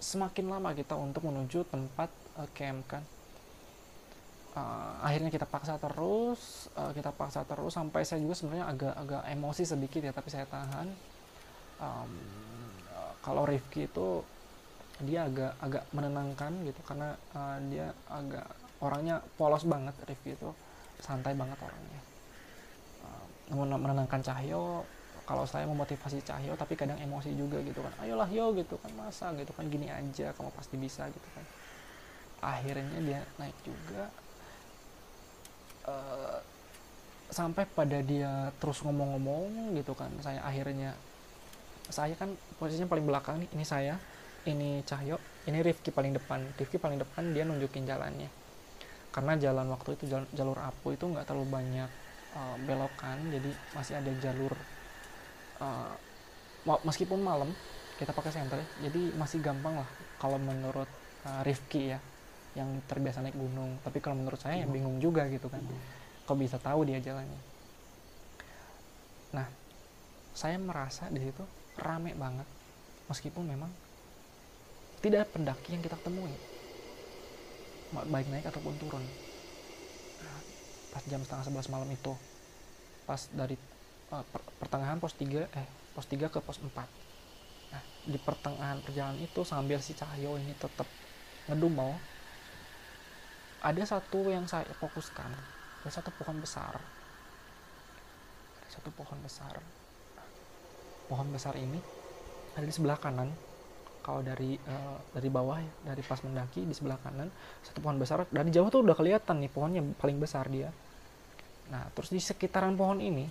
semakin 0.00 0.48
lama 0.48 0.72
kita 0.72 0.96
untuk 0.96 1.28
menuju 1.28 1.68
tempat 1.68 2.08
uh, 2.40 2.48
camp 2.56 2.80
kan. 2.88 3.04
Uh, 4.56 5.04
akhirnya 5.04 5.28
kita 5.28 5.44
paksa 5.44 5.76
terus, 5.76 6.72
uh, 6.80 6.96
kita 6.96 7.12
paksa 7.12 7.44
terus 7.44 7.76
sampai 7.76 8.08
saya 8.08 8.24
juga 8.24 8.38
sebenarnya 8.38 8.66
agak 8.72 8.94
agak 8.96 9.22
emosi 9.36 9.62
sedikit 9.68 10.00
ya, 10.00 10.12
tapi 10.16 10.28
saya 10.32 10.48
tahan. 10.48 10.88
Um, 11.82 12.12
kalau 13.24 13.48
Rifki 13.48 13.88
itu 13.88 14.20
dia 15.02 15.26
agak 15.26 15.58
agak 15.58 15.84
menenangkan 15.90 16.52
gitu 16.62 16.78
karena 16.86 17.18
uh, 17.34 17.58
dia 17.66 17.90
agak 18.06 18.46
orangnya 18.78 19.18
polos 19.34 19.66
banget 19.66 19.94
Rifki 20.06 20.38
itu. 20.38 20.50
Santai 21.02 21.34
banget 21.34 21.58
orangnya. 21.58 22.00
Uh, 23.02 23.24
menenangkan 23.74 24.22
Cahyo. 24.22 24.86
Kalau 25.24 25.48
saya 25.48 25.64
memotivasi 25.66 26.20
Cahyo 26.22 26.54
tapi 26.54 26.78
kadang 26.78 27.00
emosi 27.00 27.34
juga 27.34 27.58
gitu 27.64 27.82
kan. 27.82 27.90
Ayolah 28.06 28.28
yo 28.30 28.54
gitu 28.54 28.78
kan. 28.78 28.92
Masa? 28.94 29.34
gitu 29.34 29.50
kan. 29.50 29.66
Gini 29.66 29.90
aja 29.90 30.30
kamu 30.36 30.50
pasti 30.54 30.78
bisa 30.78 31.10
gitu 31.10 31.28
kan. 31.34 31.44
Akhirnya 32.54 32.98
dia 33.02 33.20
naik 33.40 33.56
juga. 33.66 34.12
Uh, 35.84 36.38
sampai 37.34 37.66
pada 37.66 37.98
dia 37.98 38.54
terus 38.62 38.78
ngomong-ngomong 38.86 39.74
gitu 39.74 39.96
kan. 39.98 40.12
Saya 40.22 40.38
akhirnya 40.44 40.94
saya 41.90 42.14
kan 42.16 42.32
posisinya 42.56 42.88
paling 42.88 43.04
belakang 43.04 43.44
nih 43.44 43.48
ini 43.52 43.64
saya 43.66 44.00
ini 44.48 44.84
Cahyo 44.84 45.16
ini 45.48 45.60
Rifki 45.60 45.92
paling 45.92 46.16
depan. 46.16 46.40
Rifki 46.56 46.80
paling 46.80 47.00
depan 47.00 47.32
dia 47.32 47.44
nunjukin 47.44 47.84
jalannya. 47.84 48.28
Karena 49.14 49.38
jalan 49.38 49.70
waktu 49.70 49.94
itu 49.94 50.10
jalur, 50.10 50.28
jalur 50.34 50.58
apu 50.58 50.96
itu 50.96 51.04
nggak 51.06 51.24
terlalu 51.28 51.46
banyak 51.46 51.90
uh, 52.34 52.56
belokan 52.66 53.18
jadi 53.30 53.50
masih 53.78 53.94
ada 53.94 54.10
jalur 54.18 54.50
uh, 55.62 55.94
meskipun 56.82 57.22
malam 57.22 57.54
kita 57.94 58.10
pakai 58.10 58.34
senter 58.34 58.58
jadi 58.82 59.14
masih 59.14 59.38
gampang 59.38 59.78
lah 59.78 59.88
kalau 60.18 60.34
menurut 60.42 60.90
uh, 61.30 61.46
Rifki 61.46 61.94
ya 61.94 61.98
yang 62.54 62.70
terbiasa 62.86 63.20
naik 63.20 63.34
gunung. 63.34 63.78
Tapi 63.82 63.98
kalau 63.98 64.18
menurut 64.18 64.38
saya 64.38 64.62
ya 64.62 64.66
bingung 64.70 65.02
juga 65.02 65.26
gitu 65.26 65.50
kan. 65.50 65.60
Kok 66.24 66.38
bisa 66.38 66.56
tahu 66.56 66.86
dia 66.86 67.02
jalannya? 67.02 67.40
Nah 69.34 69.46
saya 70.34 70.58
merasa 70.58 71.10
di 71.10 71.20
situ 71.20 71.42
rame 71.78 72.14
banget. 72.14 72.46
Meskipun 73.10 73.44
memang 73.44 73.70
tidak 75.04 75.28
ada 75.28 75.28
pendaki 75.28 75.76
yang 75.76 75.84
kita 75.84 76.00
temui. 76.00 76.32
Baik 77.92 78.26
naik 78.32 78.48
ataupun 78.48 78.72
turun. 78.80 79.04
Pas 80.88 81.04
jam 81.04 81.20
setengah 81.20 81.44
sebelas 81.44 81.68
malam 81.68 81.92
itu 81.92 82.16
pas 83.04 83.20
dari 83.36 83.60
uh, 84.08 84.24
per, 84.24 84.40
pertengahan 84.64 84.96
pos 84.96 85.12
3 85.12 85.44
eh 85.44 85.68
pos 85.92 86.08
3 86.08 86.32
ke 86.32 86.40
pos 86.40 86.56
4 86.56 86.72
nah, 86.72 86.88
nah 87.68 87.82
di 88.08 88.16
pertengahan 88.16 88.80
perjalanan 88.80 89.20
itu 89.20 89.44
sambil 89.44 89.76
si 89.84 89.92
Cahyo 89.92 90.40
ini 90.40 90.56
tetap 90.56 90.88
ngedumel 91.52 91.92
ada 93.64 93.80
satu 93.88 94.28
yang 94.28 94.44
saya 94.44 94.68
fokuskan. 94.76 95.32
Ada 95.80 96.00
satu 96.00 96.12
pohon 96.20 96.36
besar. 96.36 96.76
Ada 98.60 98.68
satu 98.76 98.92
pohon 98.92 99.16
besar. 99.24 99.56
Pohon 101.08 101.32
besar 101.32 101.56
ini 101.56 101.80
ada 102.54 102.68
di 102.68 102.74
sebelah 102.76 103.00
kanan 103.00 103.32
kalau 104.04 104.20
dari 104.20 104.60
uh, 104.68 105.00
dari 105.16 105.32
bawah 105.32 105.56
ya 105.56 105.72
dari 105.88 106.04
pas 106.04 106.20
mendaki 106.20 106.68
di 106.68 106.76
sebelah 106.76 107.00
kanan 107.00 107.32
satu 107.64 107.80
pohon 107.80 107.96
besar. 107.96 108.28
Dari 108.28 108.52
jauh 108.52 108.68
tuh 108.68 108.84
udah 108.84 108.92
kelihatan 108.92 109.40
nih 109.40 109.48
pohonnya 109.48 109.80
paling 109.96 110.20
besar 110.20 110.44
dia. 110.52 110.68
Nah 111.72 111.88
terus 111.96 112.12
di 112.12 112.20
sekitaran 112.20 112.76
pohon 112.76 113.00
ini 113.00 113.24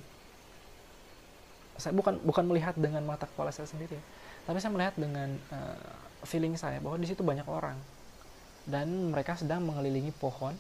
saya 1.78 1.94
bukan 1.94 2.18
bukan 2.26 2.50
melihat 2.50 2.74
dengan 2.74 3.06
mata 3.06 3.30
kepala 3.30 3.50
saya 3.54 3.66
sendiri 3.66 3.98
ya, 3.98 4.04
tapi 4.46 4.62
saya 4.62 4.74
melihat 4.74 4.94
dengan 4.98 5.30
uh, 5.54 5.94
feeling 6.26 6.54
saya 6.58 6.82
bahwa 6.82 6.98
di 6.98 7.06
situ 7.06 7.22
banyak 7.22 7.46
orang. 7.46 7.78
Dan 8.64 9.12
mereka 9.12 9.36
sedang 9.36 9.68
mengelilingi 9.68 10.16
pohon 10.16 10.56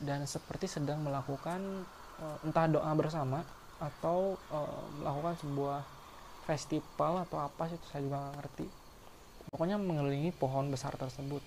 dan 0.00 0.24
seperti 0.24 0.66
sedang 0.66 1.04
melakukan 1.04 1.84
uh, 2.20 2.38
entah 2.46 2.66
doa 2.66 2.88
bersama 2.96 3.44
atau 3.76 4.40
uh, 4.48 4.84
melakukan 5.00 5.36
sebuah 5.44 5.80
festival 6.48 7.26
atau 7.28 7.42
apa 7.42 7.68
sih 7.68 7.76
itu 7.76 7.86
saya 7.90 8.00
juga 8.06 8.16
nggak 8.22 8.34
ngerti 8.40 8.66
pokoknya 9.56 9.80
mengelilingi 9.80 10.36
pohon 10.36 10.68
besar 10.68 10.92
tersebut. 11.00 11.40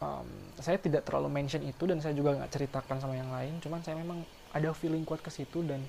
Um, 0.00 0.24
saya 0.56 0.80
tidak 0.80 1.04
terlalu 1.04 1.28
mention 1.28 1.60
itu 1.60 1.84
dan 1.84 2.00
saya 2.00 2.16
juga 2.16 2.32
nggak 2.40 2.48
ceritakan 2.56 2.96
sama 2.96 3.20
yang 3.20 3.28
lain 3.28 3.60
cuman 3.60 3.84
saya 3.84 4.00
memang 4.00 4.24
ada 4.56 4.72
feeling 4.72 5.04
kuat 5.04 5.20
ke 5.20 5.28
situ 5.28 5.60
dan 5.68 5.84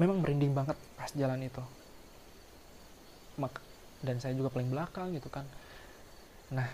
memang 0.00 0.24
merinding 0.24 0.56
banget 0.56 0.80
pas 0.96 1.12
jalan 1.12 1.44
itu. 1.44 1.60
Dan 4.00 4.16
saya 4.24 4.32
juga 4.32 4.48
paling 4.48 4.72
belakang 4.72 5.12
gitu 5.12 5.28
kan. 5.28 5.44
Nah 6.48 6.64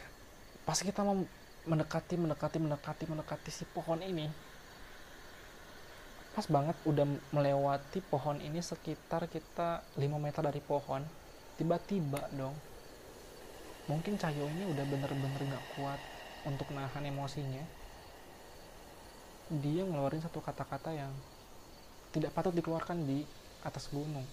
pas 0.63 0.79
kita 0.79 1.03
mau 1.03 1.19
mendekati 1.67 2.15
mendekati 2.15 2.63
mendekati 2.63 3.11
mendekati 3.11 3.51
si 3.51 3.67
pohon 3.75 3.99
ini 4.07 4.31
pas 6.35 6.51
banget 6.51 6.75
udah 6.83 7.07
melewati 7.31 8.03
pohon 8.11 8.43
ini 8.43 8.59
sekitar 8.59 9.31
kita 9.31 9.87
5 9.95 10.03
meter 10.19 10.43
dari 10.43 10.59
pohon 10.59 11.07
tiba-tiba 11.55 12.19
dong. 12.35 12.59
Mungkin 13.87 14.19
Cahyo 14.19 14.51
ini 14.51 14.67
udah 14.67 14.83
bener-bener 14.83 15.39
gak 15.47 15.65
kuat 15.79 16.01
untuk 16.43 16.67
nahan 16.75 17.07
emosinya. 17.07 17.63
Dia 19.63 19.87
ngeluarin 19.87 20.27
satu 20.27 20.43
kata-kata 20.43 20.91
yang 20.91 21.15
tidak 22.11 22.35
patut 22.35 22.51
dikeluarkan 22.51 23.07
di 23.07 23.23
atas 23.63 23.87
gunung. 23.95 24.27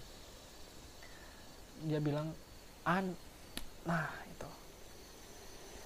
Dia 1.86 2.02
bilang 2.02 2.34
an 2.82 3.14
nah 3.86 4.10
itu. 4.26 4.50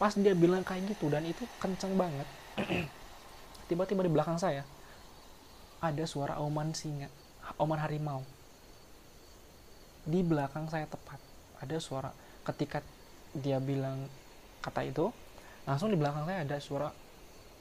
Pas 0.01 0.17
dia 0.17 0.33
bilang 0.33 0.65
kayak 0.65 0.97
gitu 0.97 1.13
dan 1.13 1.29
itu 1.29 1.45
kenceng 1.61 1.93
banget 2.01 2.29
tiba-tiba 3.69 4.07
di 4.07 4.13
belakang 4.13 4.41
saya 4.41 4.65
ada 5.91 6.05
suara 6.07 6.39
auman 6.39 6.73
singa, 6.73 7.11
auman 7.59 7.79
harimau. 7.79 8.23
Di 10.07 10.23
belakang 10.23 10.71
saya 10.71 10.87
tepat 10.87 11.19
ada 11.59 11.77
suara 11.83 12.11
ketika 12.47 12.83
dia 13.35 13.59
bilang 13.59 14.07
kata 14.63 14.87
itu, 14.87 15.11
langsung 15.67 15.91
di 15.91 15.99
belakang 15.99 16.27
saya 16.27 16.47
ada 16.47 16.57
suara 16.63 16.89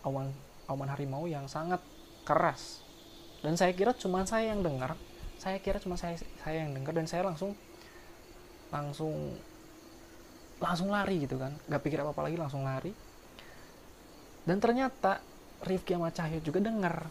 auman 0.06 0.30
auman 0.70 0.90
harimau 0.90 1.26
yang 1.26 1.50
sangat 1.50 1.82
keras. 2.26 2.82
Dan 3.42 3.58
saya 3.58 3.74
kira 3.78 3.94
cuma 3.94 4.26
saya 4.26 4.54
yang 4.54 4.66
dengar, 4.66 4.98
saya 5.38 5.62
kira 5.62 5.78
cuma 5.78 6.00
saya 6.00 6.18
saya 6.42 6.66
yang 6.66 6.74
dengar 6.74 6.94
dan 6.98 7.06
saya 7.06 7.26
langsung 7.26 7.54
langsung 8.74 9.14
langsung 10.60 10.90
lari 10.90 11.28
gitu 11.28 11.36
kan 11.36 11.52
gak 11.68 11.84
pikir 11.84 12.00
apa 12.02 12.16
apa 12.16 12.22
lagi 12.26 12.38
langsung 12.40 12.64
lari 12.64 12.92
dan 14.48 14.58
ternyata 14.62 15.20
Rifki 15.66 15.98
sama 15.98 16.14
Cahyo 16.14 16.40
juga 16.40 16.64
dengar 16.64 17.08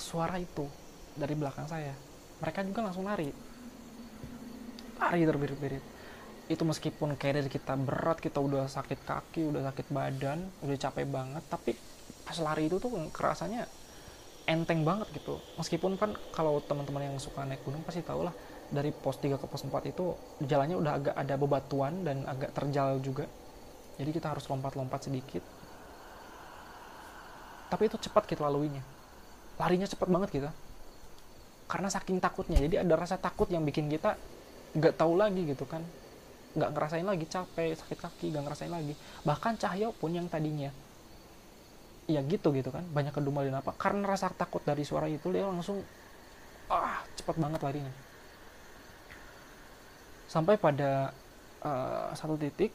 suara 0.00 0.40
itu 0.40 0.64
dari 1.12 1.36
belakang 1.36 1.68
saya. 1.68 1.92
Mereka 2.40 2.64
juga 2.64 2.88
langsung 2.88 3.04
lari. 3.04 3.28
Lari 4.96 5.20
terbirit-birit. 5.28 5.84
Itu 6.48 6.64
meskipun 6.64 7.14
dari 7.20 7.46
kita 7.46 7.76
berat 7.76 8.18
kita 8.18 8.40
udah 8.40 8.66
sakit 8.66 9.04
kaki 9.04 9.52
udah 9.52 9.70
sakit 9.70 9.86
badan 9.92 10.50
udah 10.66 10.74
capek 10.74 11.06
banget 11.06 11.46
tapi 11.46 11.78
pas 12.26 12.34
lari 12.42 12.66
itu 12.66 12.82
tuh 12.82 12.90
kerasanya 13.14 13.68
enteng 14.48 14.82
banget 14.82 15.12
gitu. 15.14 15.38
Meskipun 15.60 15.94
kan 15.94 16.16
kalau 16.34 16.58
teman-teman 16.64 17.12
yang 17.12 17.16
suka 17.22 17.46
naik 17.46 17.62
gunung 17.62 17.86
pasti 17.86 18.02
tau 18.02 18.26
lah 18.26 18.34
dari 18.72 18.90
pos 18.90 19.22
3 19.22 19.38
ke 19.38 19.46
pos 19.46 19.62
4 19.62 19.94
itu 19.94 20.16
jalannya 20.42 20.74
udah 20.80 20.92
agak 20.96 21.14
ada 21.14 21.34
bebatuan 21.38 22.02
dan 22.02 22.26
agak 22.26 22.50
terjal 22.50 22.98
juga. 22.98 23.30
Jadi 24.00 24.10
kita 24.10 24.32
harus 24.32 24.48
lompat-lompat 24.50 25.06
sedikit. 25.06 25.44
Tapi 27.70 27.86
itu 27.86 27.94
cepat 28.00 28.26
kita 28.26 28.42
laluinya 28.42 28.82
larinya 29.60 29.84
cepet 29.84 30.08
banget 30.08 30.30
kita 30.32 30.50
karena 31.70 31.86
saking 31.86 32.18
takutnya. 32.18 32.58
Jadi 32.58 32.82
ada 32.82 32.94
rasa 32.98 33.14
takut 33.14 33.46
yang 33.46 33.62
bikin 33.62 33.86
kita 33.86 34.18
nggak 34.74 34.98
tahu 34.98 35.14
lagi 35.14 35.46
gitu 35.46 35.62
kan. 35.68 35.86
Nggak 36.58 36.70
ngerasain 36.74 37.06
lagi 37.06 37.30
capek 37.30 37.78
sakit 37.78 37.98
kaki 38.00 38.26
nggak 38.34 38.42
ngerasain 38.42 38.72
lagi. 38.72 38.98
Bahkan 39.22 39.54
Cahyo 39.62 39.94
pun 39.94 40.10
yang 40.10 40.26
tadinya 40.26 40.74
ya 42.10 42.24
gitu 42.26 42.50
gitu 42.50 42.74
kan. 42.74 42.82
Banyak 42.90 43.14
kedumel 43.14 43.46
dan 43.46 43.62
apa. 43.62 43.70
Karena 43.78 44.10
rasa 44.10 44.34
takut 44.34 44.64
dari 44.66 44.82
suara 44.82 45.06
itu 45.06 45.30
dia 45.30 45.46
langsung 45.46 45.78
ah 46.66 47.06
cepet 47.14 47.38
banget 47.38 47.60
larinya. 47.62 47.94
Sampai 50.26 50.58
pada 50.58 51.14
uh, 51.62 52.10
satu 52.18 52.34
titik 52.34 52.74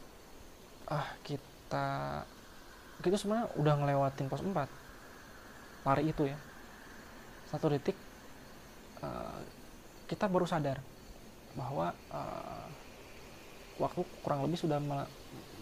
ah 0.87 1.03
kita 1.27 2.23
kita 3.03 3.15
sebenarnya 3.19 3.51
udah 3.59 3.73
ngelewatin 3.75 4.31
pos 4.31 4.39
4 4.39 4.53
lari 5.83 6.03
itu 6.09 6.29
ya 6.29 6.37
satu 7.55 7.71
detik 7.71 7.95
uh, 8.99 9.39
kita 10.11 10.27
baru 10.27 10.43
sadar 10.43 10.83
bahwa 11.55 11.95
uh, 12.11 12.67
waktu 13.79 14.03
kurang 14.19 14.43
lebih 14.43 14.59
sudah 14.59 14.79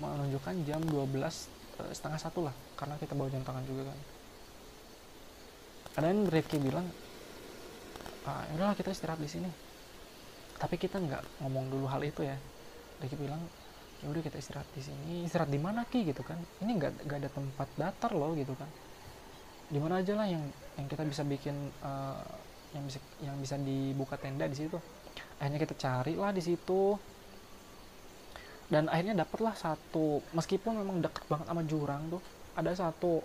menunjukkan 0.02 0.56
jam 0.66 0.82
12 0.82 0.98
uh, 0.98 1.06
eh, 1.06 1.94
setengah 1.94 2.20
satu 2.20 2.50
lah 2.50 2.56
karena 2.74 2.98
kita 2.98 3.14
bawa 3.14 3.30
jam 3.30 3.46
tangan 3.46 3.64
juga 3.70 3.94
kan. 3.94 4.00
Kadang 5.94 6.26
Rifki 6.26 6.58
bilang 6.58 6.90
ah, 8.26 8.42
ya 8.50 8.52
udahlah 8.58 8.74
kita 8.74 8.90
istirahat 8.90 9.22
di 9.22 9.30
sini. 9.30 9.50
Tapi 10.58 10.82
kita 10.82 10.98
nggak 10.98 11.46
ngomong 11.46 11.70
dulu 11.70 11.86
hal 11.86 12.02
itu 12.02 12.26
ya. 12.26 12.34
Rifki 12.98 13.18
bilang 13.22 13.42
ya 14.02 14.10
udah 14.10 14.22
kita 14.26 14.42
istirahat 14.42 14.66
di 14.74 14.82
sini. 14.82 15.30
Istirahat 15.30 15.54
di 15.54 15.62
mana 15.62 15.86
ki? 15.86 16.10
Gitu 16.10 16.26
kan. 16.26 16.42
Ini 16.66 16.72
nggak 16.74 16.92
nggak 17.06 17.18
ada 17.22 17.30
tempat 17.30 17.68
datar 17.78 18.12
loh 18.18 18.34
gitu 18.34 18.58
kan 18.58 18.70
di 19.74 19.82
mana 19.82 20.06
aja 20.06 20.14
lah 20.14 20.30
yang 20.30 20.46
yang 20.78 20.86
kita 20.86 21.02
bisa 21.02 21.26
bikin 21.26 21.74
uh, 21.82 22.22
yang 22.78 22.86
bisa 22.86 23.00
yang 23.26 23.36
bisa 23.42 23.58
dibuka 23.58 24.14
tenda 24.22 24.46
di 24.46 24.54
situ. 24.54 24.78
Akhirnya 25.42 25.58
kita 25.58 25.74
cari 25.74 26.14
lah 26.14 26.30
di 26.30 26.42
situ. 26.46 26.94
Dan 28.70 28.90
akhirnya 28.90 29.26
dapatlah 29.26 29.54
satu 29.58 30.22
meskipun 30.34 30.78
memang 30.82 31.02
deket 31.02 31.26
banget 31.30 31.46
sama 31.46 31.62
jurang 31.66 32.10
tuh 32.10 32.22
ada 32.58 32.74
satu 32.74 33.22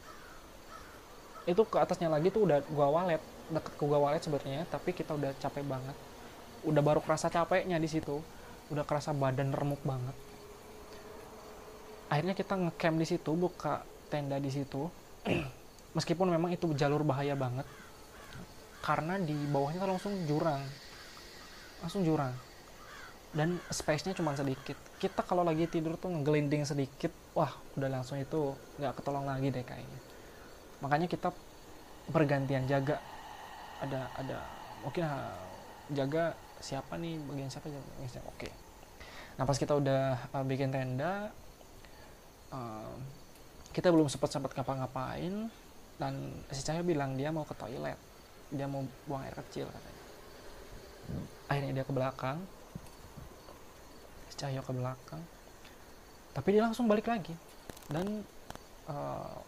itu 1.48 1.62
ke 1.64 1.76
atasnya 1.80 2.12
lagi 2.12 2.28
tuh 2.28 2.44
udah 2.44 2.60
gua 2.68 2.92
walet 2.92 3.22
deket 3.48 3.72
ke 3.80 3.84
gua 3.88 3.96
walet 3.96 4.20
sebenarnya 4.20 4.68
tapi 4.68 4.96
kita 4.96 5.12
udah 5.12 5.36
capek 5.36 5.64
banget. 5.68 5.96
Udah 6.64 6.80
baru 6.80 7.04
kerasa 7.04 7.28
capeknya 7.28 7.76
di 7.76 7.88
situ 7.88 8.20
udah 8.68 8.84
kerasa 8.88 9.12
badan 9.12 9.52
remuk 9.52 9.80
banget. 9.84 10.16
Akhirnya 12.08 12.32
kita 12.32 12.56
ngecamp 12.56 12.96
di 13.00 13.06
situ 13.08 13.30
buka 13.36 13.84
tenda 14.08 14.40
di 14.40 14.48
situ 14.48 14.88
meskipun 15.96 16.28
memang 16.28 16.52
itu 16.52 16.68
jalur 16.76 17.04
bahaya 17.04 17.32
banget 17.38 17.64
karena 18.88 19.20
di 19.20 19.36
bawahnya 19.52 19.84
langsung 19.84 20.16
jurang. 20.24 20.64
Langsung 21.84 22.02
jurang. 22.08 22.32
Dan 23.36 23.60
space-nya 23.68 24.16
cuma 24.16 24.32
sedikit. 24.32 24.80
Kita 24.96 25.20
kalau 25.20 25.44
lagi 25.44 25.68
tidur 25.68 26.00
tuh 26.00 26.08
ngegelinding 26.08 26.64
sedikit 26.64 27.12
wah 27.36 27.52
udah 27.76 27.90
langsung 27.92 28.16
itu 28.16 28.56
nggak 28.80 28.96
ketolong 28.96 29.28
lagi 29.28 29.52
deh 29.52 29.60
kayaknya. 29.60 30.00
Makanya 30.80 31.06
kita 31.10 31.28
bergantian 32.08 32.64
jaga. 32.64 32.96
Ada 33.84 34.08
ada 34.16 34.38
mungkin 34.80 35.04
ah, 35.04 35.36
jaga 35.92 36.32
siapa 36.58 36.96
nih 36.96 37.20
bagian 37.28 37.52
siapa 37.52 37.68
bagian 37.68 38.10
siapa 38.10 38.28
oke. 38.32 38.48
Nah 39.38 39.44
pas 39.46 39.54
kita 39.60 39.76
udah 39.76 40.18
uh, 40.34 40.44
bikin 40.48 40.72
tenda 40.74 41.30
uh, 42.50 42.96
kita 43.70 43.92
belum 43.94 44.10
sempat 44.10 44.34
sempat 44.34 44.56
ngapa-ngapain 44.56 45.46
dan 45.98 46.14
si 46.54 46.62
Cahyo 46.62 46.86
bilang 46.86 47.18
dia 47.18 47.34
mau 47.34 47.42
ke 47.42 47.58
toilet. 47.58 47.98
Dia 48.54 48.70
mau 48.70 48.86
buang 49.04 49.26
air 49.26 49.34
kecil 49.34 49.66
katanya. 49.66 50.04
Akhirnya 51.50 51.72
dia 51.74 51.84
ke 51.84 51.92
belakang. 51.92 52.38
Si 54.30 54.34
Cahyo 54.38 54.62
ke 54.62 54.72
belakang. 54.72 55.22
Tapi 56.32 56.48
dia 56.54 56.62
langsung 56.62 56.86
balik 56.86 57.10
lagi. 57.10 57.34
Dan 57.90 58.22
uh, 58.86 59.42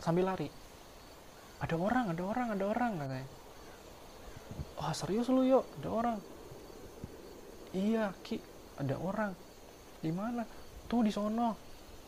sambil 0.00 0.32
lari. 0.32 0.48
Ada 1.60 1.76
orang 1.76 2.16
ada 2.16 2.22
orang 2.24 2.48
ada 2.56 2.64
orang 2.64 2.92
katanya. 2.96 3.28
Wah 4.80 4.92
serius 4.96 5.28
lu 5.28 5.44
yuk? 5.44 5.68
Ada 5.84 5.88
orang. 5.92 6.18
Iya 7.76 8.16
ki 8.24 8.40
ada 8.80 8.96
orang. 8.96 9.36
Di 10.00 10.10
mana? 10.16 10.48
Tuh 10.88 11.04
di 11.04 11.12
sono. 11.12 11.52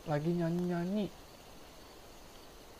Lagi 0.09 0.33
nyanyi 0.33 0.63
nyanyi 0.65 1.05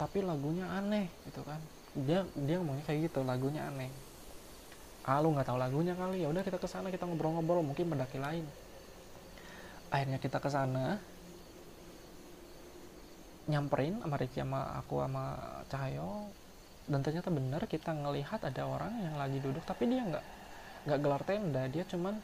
tapi 0.02 0.26
lagunya 0.26 0.66
aneh 0.66 1.06
gitu 1.30 1.46
kan. 1.46 1.62
Dia 1.94 2.26
dia 2.34 2.58
ngomongnya 2.58 2.82
kayak 2.90 3.14
gitu 3.14 3.22
lagunya 3.22 3.70
aneh. 3.70 3.94
Ah 5.06 5.22
lu 5.22 5.30
nggak 5.38 5.46
tahu 5.46 5.62
lagunya 5.62 5.94
kali 5.94 6.26
ya 6.26 6.34
udah 6.34 6.42
kita 6.42 6.58
ke 6.58 6.66
sana 6.66 6.90
kita 6.90 7.06
ngobrol-ngobrol 7.06 7.62
mungkin 7.62 7.86
pendaki 7.86 8.18
lain. 8.18 8.42
Akhirnya 9.94 10.18
kita 10.18 10.42
ke 10.42 10.50
sana 10.50 10.98
nyamperin 13.46 14.02
sama 14.02 14.18
Ricky 14.18 14.42
sama 14.42 14.74
aku 14.82 15.06
sama 15.06 15.26
Cahyo. 15.70 16.34
Dan 16.90 17.06
ternyata 17.06 17.30
benar 17.30 17.62
kita 17.70 17.94
ngelihat 17.94 18.42
ada 18.42 18.66
orang 18.66 18.98
yang 19.06 19.16
lagi 19.22 19.38
duduk 19.38 19.62
tapi 19.70 19.86
dia 19.86 20.02
nggak 20.02 20.26
nggak 20.90 20.98
gelar 20.98 21.22
tenda. 21.22 21.64
Dia 21.70 21.86
cuman 21.86 22.18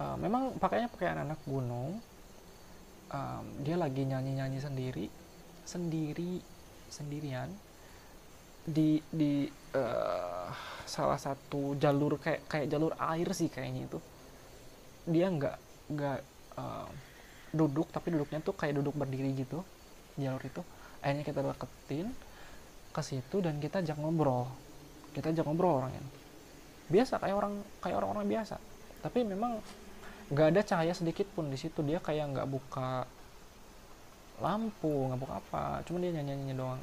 uh, 0.00 0.16
memang 0.16 0.56
pakainya 0.56 0.88
pakaian 0.88 1.20
anak 1.20 1.36
gunung. 1.44 2.00
Um, 3.12 3.44
dia 3.64 3.76
lagi 3.76 4.04
nyanyi 4.04 4.36
nyanyi 4.36 4.60
sendiri 4.60 5.08
sendiri 5.68 6.40
sendirian. 6.90 7.48
Di 8.68 9.00
di 9.08 9.48
uh, 9.76 10.48
salah 10.84 11.20
satu 11.20 11.76
jalur 11.80 12.20
kayak 12.20 12.48
kayak 12.48 12.66
jalur 12.68 12.92
air 12.96 13.28
sih 13.32 13.48
kayaknya 13.48 13.88
itu. 13.88 13.98
Dia 15.08 15.32
nggak 15.32 15.56
nggak 15.88 16.20
uh, 16.60 16.88
duduk 17.48 17.88
tapi 17.88 18.12
duduknya 18.12 18.44
tuh 18.44 18.52
kayak 18.52 18.76
duduk 18.76 18.92
berdiri 18.92 19.32
gitu 19.32 19.64
jalur 20.20 20.42
itu. 20.42 20.62
Akhirnya 21.00 21.24
kita 21.24 21.40
deketin 21.40 22.10
ke 22.90 23.00
situ 23.04 23.36
dan 23.38 23.62
kita 23.62 23.80
ajak 23.80 23.96
ngobrol. 23.96 24.50
Kita 25.14 25.30
ajak 25.30 25.46
ngobrol 25.46 25.84
orangnya. 25.84 26.02
Biasa 26.90 27.22
kayak 27.22 27.36
orang 27.38 27.54
kayak 27.80 27.96
orang-orang 28.02 28.26
biasa. 28.26 28.56
Tapi 29.00 29.22
memang 29.22 29.62
nggak 30.28 30.48
ada 30.52 30.60
cahaya 30.66 30.92
sedikit 30.92 31.24
pun 31.32 31.48
di 31.48 31.56
situ. 31.56 31.80
Dia 31.86 32.02
kayak 32.02 32.36
nggak 32.36 32.48
buka 32.50 33.06
lampu 34.38 35.10
nggak 35.10 35.30
apa. 35.30 35.82
Cuma 35.86 36.02
dia 36.02 36.14
nyanyi 36.14 36.34
nyanyi 36.34 36.54
doang. 36.54 36.80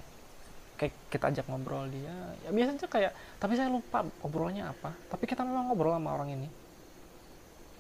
Kayak 0.76 0.94
kita 1.08 1.26
ajak 1.32 1.46
ngobrol 1.48 1.88
dia. 1.88 2.16
Ya 2.44 2.50
biasanya 2.52 2.88
kayak 2.88 3.12
tapi 3.40 3.54
saya 3.56 3.72
lupa 3.72 4.04
ngobrolnya 4.22 4.72
apa. 4.76 4.92
Tapi 5.12 5.24
kita 5.28 5.48
memang 5.48 5.72
ngobrol 5.72 5.96
sama 5.96 6.12
orang 6.16 6.30
ini. 6.36 6.48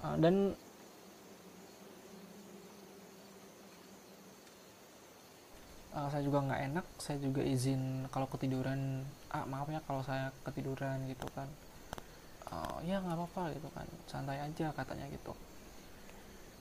Uh, 0.03 0.15
dan 0.21 0.35
uh, 5.95 6.07
saya 6.11 6.23
juga 6.23 6.39
nggak 6.45 6.61
enak. 6.71 6.85
Saya 6.99 7.17
juga 7.19 7.41
izin 7.43 8.07
kalau 8.11 8.27
ketiduran. 8.31 9.03
Ah 9.31 9.43
maaf 9.43 9.67
ya 9.67 9.83
kalau 9.83 10.01
saya 10.03 10.31
ketiduran 10.47 11.03
gitu 11.11 11.27
kan. 11.35 11.47
Uh, 12.47 12.79
ya 12.87 13.03
nggak 13.03 13.17
apa-apa 13.19 13.51
gitu 13.51 13.67
kan. 13.75 13.87
Santai 14.07 14.39
aja 14.39 14.71
katanya 14.71 15.07
gitu 15.11 15.35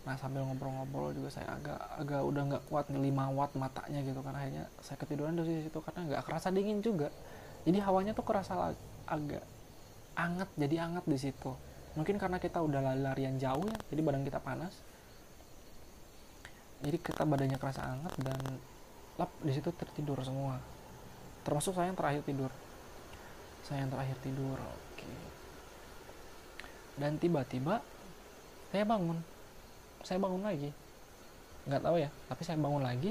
nah 0.05 0.21
sambil 0.21 0.45
ngobrol-ngobrol 0.45 1.17
juga 1.17 1.33
saya 1.33 1.57
agak 1.57 1.81
agak 1.97 2.21
udah 2.21 2.43
nggak 2.45 2.63
kuat 2.69 2.93
nih 2.93 3.09
5 3.09 3.39
watt 3.41 3.53
matanya 3.57 4.01
gitu 4.05 4.21
kan. 4.21 4.37
Akhirnya 4.37 4.69
saya 4.85 5.01
ketiduran 5.01 5.33
dari 5.33 5.65
situ 5.65 5.79
karena 5.81 6.01
nggak 6.13 6.23
kerasa 6.29 6.53
dingin 6.53 6.85
juga. 6.85 7.09
Jadi 7.65 7.81
hawanya 7.81 8.13
tuh 8.13 8.25
kerasa 8.29 8.77
agak 9.09 9.45
anget 10.15 10.49
jadi 10.61 10.85
anget 10.85 11.05
di 11.09 11.17
situ. 11.17 11.53
Mungkin 11.97 12.21
karena 12.21 12.37
kita 12.37 12.61
udah 12.61 12.85
lari-larian 12.85 13.41
jauh 13.41 13.65
ya 13.65 13.79
jadi 13.89 14.01
badan 14.05 14.23
kita 14.29 14.45
panas. 14.45 14.77
Jadi 16.85 17.01
kita 17.01 17.25
badannya 17.25 17.57
kerasa 17.57 17.81
anget 17.97 18.13
dan 18.21 18.41
lap 19.17 19.33
di 19.41 19.53
situ 19.57 19.73
tertidur 19.73 20.21
semua. 20.21 20.61
Termasuk 21.49 21.73
saya 21.73 21.89
yang 21.89 21.97
terakhir 21.97 22.29
tidur. 22.29 22.53
Saya 23.65 23.89
yang 23.89 23.91
terakhir 23.93 24.21
tidur 24.21 24.61
oke. 24.61 25.09
Dan 27.01 27.17
tiba-tiba 27.17 27.81
saya 28.69 28.85
bangun 28.85 29.34
saya 30.05 30.21
bangun 30.21 30.45
lagi. 30.45 30.71
Nggak 31.65 31.83
tahu 31.83 31.97
ya 31.99 32.09
tapi 32.29 32.43
saya 32.45 32.61
bangun 32.61 32.85
lagi. 32.85 33.11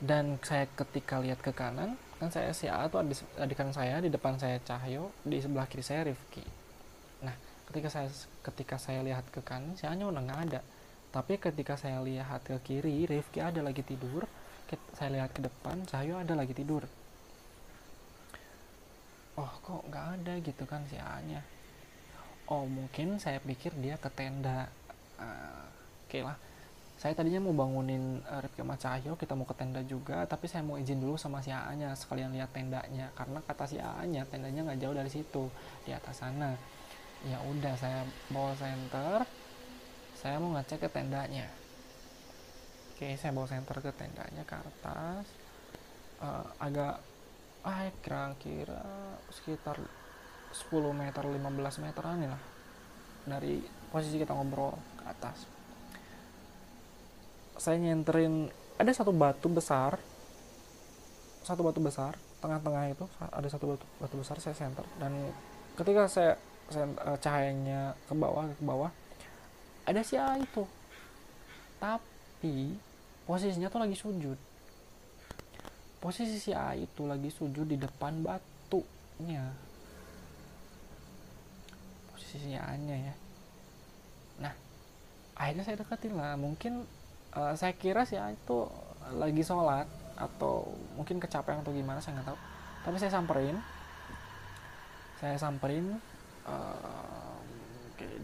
Dan 0.00 0.40
saya 0.40 0.64
ketika 0.64 1.20
lihat 1.20 1.44
ke 1.44 1.52
kanan 1.52 1.94
kan 2.20 2.28
saya 2.28 2.52
si 2.52 2.68
A 2.68 2.88
itu 2.88 2.96
adik 3.40 3.56
kanan 3.56 3.72
saya 3.72 4.00
di 4.00 4.12
depan 4.12 4.36
saya 4.36 4.60
Cahyo 4.60 5.12
di 5.24 5.40
sebelah 5.40 5.64
kiri 5.70 5.84
saya 5.84 6.04
Rifki. 6.08 6.44
Nah 7.24 7.36
ketika 7.70 7.88
saya 7.88 8.08
ketika 8.44 8.76
saya 8.76 9.00
lihat 9.04 9.28
ke 9.30 9.40
kanan 9.40 9.78
si 9.78 9.84
A 9.86 9.94
nya 9.94 10.10
udah 10.10 10.20
nggak 10.20 10.40
ada. 10.50 10.60
Tapi 11.10 11.38
ketika 11.42 11.74
saya 11.74 12.02
lihat 12.02 12.44
ke 12.44 12.56
kiri 12.60 13.08
Rifki 13.08 13.40
ada 13.40 13.62
lagi 13.62 13.86
tidur. 13.86 14.28
Saya 14.94 15.18
lihat 15.18 15.34
ke 15.34 15.42
depan 15.42 15.82
Cahyo 15.86 16.22
ada 16.22 16.32
lagi 16.38 16.54
tidur. 16.54 16.86
Oh 19.34 19.52
kok 19.64 19.82
nggak 19.90 20.06
ada 20.20 20.32
gitu 20.40 20.64
kan 20.64 20.86
si 20.86 20.94
A 20.96 21.18
nya? 21.26 21.42
Oh 22.50 22.66
mungkin 22.66 23.18
saya 23.18 23.38
pikir 23.42 23.74
dia 23.78 23.98
ke 23.98 24.10
tenda 24.10 24.70
uh, 25.20 25.64
oke 26.06 26.08
okay 26.08 26.24
lah. 26.24 26.36
Saya 27.00 27.16
tadinya 27.16 27.40
mau 27.40 27.56
bangunin 27.56 28.20
uh, 28.28 28.40
Rifki 28.44 28.60
sama 28.60 28.76
Cahyo 28.76 29.12
kita 29.16 29.32
mau 29.32 29.48
ke 29.48 29.56
tenda 29.56 29.80
juga 29.84 30.24
tapi 30.28 30.48
saya 30.48 30.60
mau 30.60 30.76
izin 30.76 31.00
dulu 31.00 31.16
sama 31.16 31.40
si 31.40 31.48
AA 31.48 31.72
nya 31.80 31.96
sekalian 31.96 32.32
lihat 32.36 32.52
tendanya 32.52 33.08
karena 33.16 33.40
kata 33.40 33.64
si 33.64 33.76
AA 33.80 34.04
nya 34.08 34.22
tendanya 34.28 34.68
nggak 34.68 34.80
jauh 34.80 34.96
dari 34.96 35.08
situ 35.12 35.48
di 35.84 35.92
atas 35.92 36.20
sana. 36.20 36.56
Ya 37.24 37.40
udah 37.44 37.76
saya 37.76 38.04
bawa 38.32 38.52
center 38.56 39.24
saya 40.16 40.36
mau 40.36 40.52
ngecek 40.56 40.84
ke 40.84 40.88
tendanya. 40.92 41.48
Oke 42.92 43.16
saya 43.16 43.32
bawa 43.32 43.48
center 43.48 43.76
ke 43.80 43.92
tendanya 43.96 44.44
ke 44.44 44.56
atas. 44.56 45.24
Uh, 46.20 46.44
agak 46.60 47.00
ah 47.64 47.88
kira-kira 48.04 48.84
sekitar 49.32 49.76
10 50.52 50.68
meter 50.96 51.24
15 51.24 51.84
meteran 51.84 52.24
lah 52.24 52.42
dari 53.28 53.60
posisi 53.90 54.16
kita 54.16 54.32
ngobrol 54.34 54.74
ke 54.98 55.04
atas. 55.06 55.46
Saya 57.60 57.76
nyenterin 57.76 58.48
ada 58.80 58.90
satu 58.96 59.12
batu 59.12 59.52
besar 59.52 60.00
satu 61.44 61.60
batu 61.64 61.80
besar 61.80 62.16
tengah-tengah 62.40 62.92
itu 62.92 63.04
ada 63.20 63.48
satu 63.48 63.76
batu 63.76 63.84
batu 64.00 64.16
besar 64.16 64.36
saya 64.40 64.56
center 64.56 64.84
dan 64.96 65.12
ketika 65.76 66.08
saya, 66.08 66.32
saya 66.72 66.88
uh, 67.04 67.18
cahayanya 67.20 67.92
ke 68.08 68.12
bawah 68.16 68.44
ke 68.48 68.64
bawah 68.64 68.90
ada 69.88 70.06
si 70.06 70.14
A 70.14 70.38
itu. 70.38 70.62
Tapi 71.80 72.76
posisinya 73.26 73.72
tuh 73.72 73.80
lagi 73.82 73.96
sujud. 73.98 74.38
Posisi 75.98 76.38
si 76.38 76.54
A 76.54 76.76
itu 76.78 77.04
lagi 77.08 77.28
sujud 77.32 77.66
di 77.66 77.74
depan 77.74 78.22
batunya. 78.22 79.50
Posisi 82.12 82.54
A 82.54 82.76
nya 82.78 82.96
ya 83.10 83.14
nah 84.40 84.52
akhirnya 85.40 85.64
saya 85.64 85.80
deketin. 85.80 86.12
Lah 86.16 86.36
mungkin 86.36 86.84
uh, 87.32 87.56
saya 87.56 87.72
kira 87.72 88.04
sih 88.04 88.20
itu 88.20 88.58
lagi 89.16 89.40
sholat 89.40 89.88
atau 90.20 90.68
mungkin 91.00 91.16
kecapean 91.16 91.64
atau 91.64 91.72
gimana 91.72 92.04
saya 92.04 92.20
nggak 92.20 92.28
tahu. 92.28 92.38
Tapi 92.84 92.96
saya 93.00 93.12
samperin. 93.16 93.56
Saya 95.16 95.36
samperin 95.40 95.96
uh, 96.44 97.36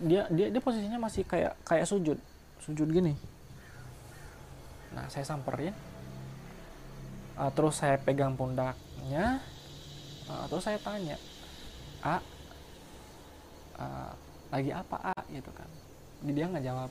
dia 0.05 0.29
dia 0.29 0.53
dia 0.53 0.61
posisinya 0.61 1.01
masih 1.01 1.25
kayak 1.25 1.57
kayak 1.65 1.89
sujud 1.89 2.21
sujud 2.61 2.89
gini. 2.93 3.17
Nah 4.93 5.09
saya 5.09 5.25
samperin. 5.25 5.73
Uh, 7.37 7.53
terus 7.53 7.81
saya 7.81 7.97
pegang 8.01 8.37
pundaknya. 8.37 9.41
Uh, 10.29 10.45
terus 10.53 10.65
saya 10.69 10.81
tanya 10.81 11.17
a 12.05 12.21
uh, 13.81 14.13
lagi 14.53 14.73
apa 14.73 14.97
a? 15.13 15.17
Gitu 15.33 15.53
kan 15.53 15.69
dia 16.33 16.47
nggak 16.49 16.65
jawab 16.65 16.91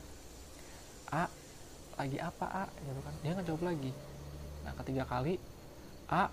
A 1.12 1.24
lagi 1.96 2.18
apa 2.20 2.46
A? 2.48 2.64
Gitu 2.68 3.00
kan. 3.00 3.14
Dia 3.24 3.30
nggak 3.36 3.48
jawab 3.48 3.64
lagi 3.66 3.92
nah 4.66 4.74
ketiga 4.82 5.06
kali 5.06 5.38
A 6.10 6.26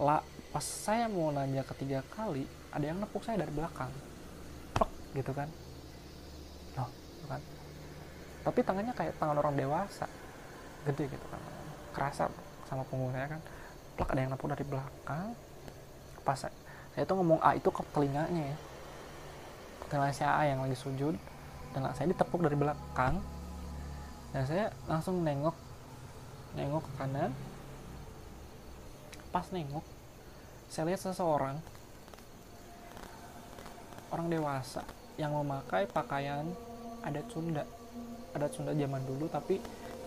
lah 0.00 0.24
pas 0.48 0.64
saya 0.64 1.04
mau 1.04 1.28
nanya 1.28 1.60
ketiga 1.68 2.00
kali 2.16 2.48
ada 2.72 2.84
yang 2.84 2.96
nepuk 2.96 3.20
saya 3.20 3.40
dari 3.40 3.52
belakang. 3.52 3.92
Pek, 4.72 4.88
gitu 5.20 5.32
kan. 5.36 5.48
Loh 6.80 6.88
gitu 6.88 7.26
kan. 7.28 7.40
Tapi 8.42 8.58
tangannya 8.64 8.94
kayak 8.96 9.20
tangan 9.20 9.36
orang 9.36 9.52
dewasa 9.52 10.08
gede 10.88 11.12
gitu 11.12 11.26
kan. 11.28 11.40
Kerasa 11.92 12.32
sama 12.64 12.82
punggung 12.88 13.12
saya 13.12 13.36
kan. 13.36 13.40
Plak 14.00 14.08
ada 14.16 14.20
yang 14.24 14.32
nepuk 14.32 14.48
dari 14.48 14.64
belakang. 14.64 15.36
Pas 16.24 16.40
saya, 16.40 16.54
saya 16.96 17.04
tuh 17.04 17.20
ngomong 17.20 17.44
A 17.44 17.52
itu 17.52 17.68
ke 17.68 17.84
telinganya 17.92 18.42
ya. 18.48 18.56
Telinga 19.92 20.16
si 20.16 20.24
A 20.24 20.42
yang 20.48 20.64
lagi 20.64 20.76
sujud 20.80 21.12
dan 21.72 21.88
saya 21.96 22.12
ditepuk 22.12 22.40
dari 22.44 22.56
belakang. 22.56 23.20
Dan 24.32 24.42
saya 24.48 24.72
langsung 24.88 25.20
nengok 25.24 25.56
nengok 26.56 26.84
ke 26.84 26.92
kanan. 27.00 27.32
Pas 29.32 29.48
nengok 29.52 29.84
saya 30.72 30.88
lihat 30.88 31.00
seseorang. 31.04 31.56
Orang 34.12 34.28
dewasa 34.28 34.84
yang 35.16 35.32
memakai 35.36 35.88
pakaian 35.88 36.48
adat 37.04 37.28
Sunda. 37.32 37.64
Adat 38.32 38.52
Sunda 38.52 38.72
zaman 38.76 39.04
dulu 39.04 39.28
tapi 39.28 39.60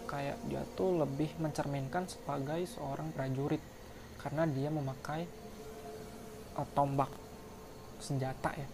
kayak 0.06 0.38
dia 0.46 0.62
tuh 0.78 1.02
lebih 1.02 1.34
mencerminkan 1.42 2.06
sebagai 2.10 2.66
seorang 2.70 3.10
prajurit. 3.14 3.62
Karena 4.22 4.50
dia 4.50 4.74
memakai 4.74 5.26
uh, 6.58 6.68
tombak 6.74 7.10
senjata 8.02 8.54
ya. 8.58 8.70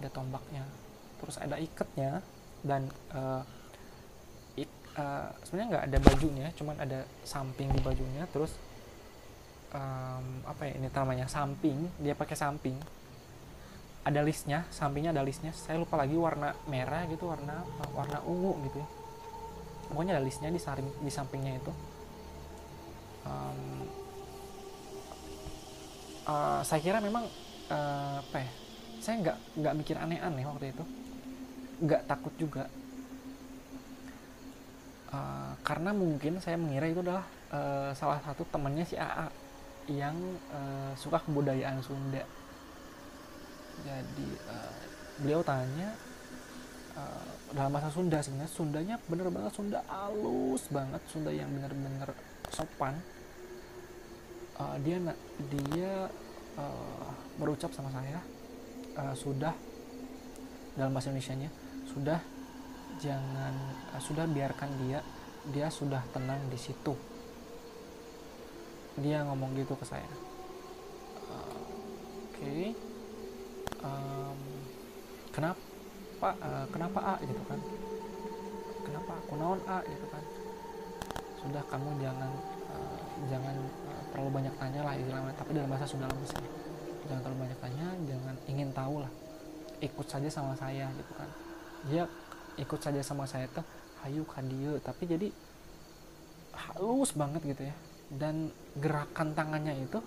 Ada 0.00 0.08
tombaknya 0.12 0.64
terus 1.20 1.36
ada 1.40 1.56
ikatnya 1.56 2.20
dan 2.64 2.88
uh, 3.14 3.42
ik, 4.56 4.68
uh, 4.98 5.30
sebenarnya 5.46 5.68
nggak 5.76 5.86
ada 5.88 5.98
bajunya 6.02 6.46
cuman 6.56 6.76
ada 6.82 7.04
samping 7.22 7.68
di 7.72 7.80
bajunya 7.80 8.24
terus 8.30 8.54
um, 9.76 10.26
apa 10.46 10.62
ya 10.68 10.72
ini 10.78 10.88
namanya 10.90 11.26
samping 11.26 11.88
dia 12.00 12.14
pakai 12.14 12.36
samping. 12.36 12.76
Ada 14.06 14.22
listnya 14.22 14.62
sampingnya 14.70 15.10
ada 15.10 15.26
listnya. 15.26 15.50
Saya 15.50 15.82
lupa 15.82 15.98
lagi 15.98 16.14
warna 16.14 16.54
merah 16.70 17.02
gitu 17.10 17.26
warna 17.26 17.66
warna 17.90 18.22
ungu 18.22 18.54
gitu 18.70 18.78
ya. 18.78 18.88
Pokoknya 19.90 20.12
ada 20.18 20.22
listnya 20.22 20.50
di 20.50 20.60
samping 20.62 20.86
di 21.02 21.10
sampingnya 21.10 21.52
itu. 21.58 21.72
Um, 23.26 23.90
uh, 26.30 26.60
saya 26.62 26.78
kira 26.78 27.02
memang 27.02 27.26
uh, 27.70 28.22
apa 28.22 28.38
ya 28.38 28.50
saya 29.02 29.14
nggak 29.18 29.38
nggak 29.58 29.74
mikir 29.82 29.96
aneh-aneh 29.98 30.46
waktu 30.46 30.70
itu 30.70 30.84
nggak 31.80 32.08
takut 32.08 32.32
juga. 32.40 32.64
Uh, 35.06 35.54
karena 35.62 35.94
mungkin 35.94 36.42
saya 36.42 36.58
mengira 36.58 36.90
itu 36.90 37.00
adalah 37.00 37.24
uh, 37.54 37.90
salah 37.94 38.18
satu 38.26 38.42
temannya 38.50 38.82
si 38.82 38.98
AA 38.98 39.28
yang 39.86 40.16
uh, 40.50 40.92
suka 40.98 41.22
kebudayaan 41.22 41.78
Sunda. 41.84 42.24
Jadi 43.86 44.30
uh, 44.50 44.82
beliau 45.22 45.40
tanya 45.46 45.94
uh, 46.98 47.30
dalam 47.54 47.70
bahasa 47.70 47.92
Sunda 47.92 48.18
sebenarnya 48.18 48.50
Sundanya 48.50 48.96
bener 49.06 49.30
banget 49.30 49.52
Sunda 49.54 49.80
halus 49.86 50.66
banget 50.72 51.02
Sunda 51.06 51.30
yang 51.30 51.48
bener-bener 51.54 52.10
sopan. 52.50 52.98
Uh, 54.56 54.76
dia 54.80 54.96
dia 55.52 56.08
uh, 56.56 57.08
berucap 57.36 57.70
sama 57.70 57.92
saya 57.92 58.18
uh, 58.96 59.12
sudah 59.12 59.52
dalam 60.76 60.92
bahasa 60.92 61.12
Indonesia-nya 61.12 61.65
sudah 61.96 62.20
jangan 63.00 63.54
uh, 63.96 64.02
sudah 64.04 64.28
biarkan 64.28 64.68
dia 64.84 65.00
dia 65.48 65.72
sudah 65.72 66.04
tenang 66.12 66.44
di 66.52 66.58
situ. 66.60 66.92
Dia 69.00 69.24
ngomong 69.24 69.56
gitu 69.56 69.72
ke 69.80 69.84
saya. 69.88 70.08
Uh, 71.24 71.56
oke. 72.28 72.36
Okay 72.36 72.86
um, 73.86 74.38
kenapa 75.30 76.28
uh, 76.42 76.66
kenapa 76.70 76.98
A 77.02 77.14
gitu 77.22 77.42
kan? 77.46 77.60
Kenapa 78.86 79.12
aku 79.18 79.32
naon 79.36 79.60
A 79.66 79.78
gitu 79.84 80.06
kan? 80.08 80.24
Sudah 81.42 81.62
kamu 81.68 82.00
jangan 82.02 82.30
uh, 82.70 83.00
jangan 83.28 83.54
uh, 83.86 84.02
terlalu 84.10 84.30
banyak 84.42 84.54
tanya 84.56 84.80
lah 84.82 84.94
istilahnya 84.96 85.34
tapi 85.36 85.50
dalam 85.54 85.70
bahasa 85.70 85.86
Sunda 85.86 86.10
lemes 86.10 86.32
ya 86.34 86.50
jangan 87.06 87.20
terlalu 87.22 87.38
banyak 87.46 87.58
tanya 87.62 87.86
jangan 88.06 88.34
ingin 88.50 88.68
tahu 88.74 88.94
lah. 89.02 89.12
Ikut 89.84 90.06
saja 90.08 90.28
sama 90.32 90.56
saya 90.56 90.88
gitu 90.96 91.12
kan 91.14 91.28
dia 91.88 92.08
ikut 92.56 92.80
saja 92.80 93.00
sama 93.04 93.28
saya 93.28 93.46
tuh 93.52 93.64
hayu 94.04 94.24
kadieu 94.24 94.80
tapi 94.80 95.04
jadi 95.04 95.28
halus 96.56 97.12
banget 97.12 97.42
gitu 97.44 97.62
ya. 97.68 97.76
Dan 98.06 98.54
gerakan 98.78 99.34
tangannya 99.34 99.82
itu 99.82 99.98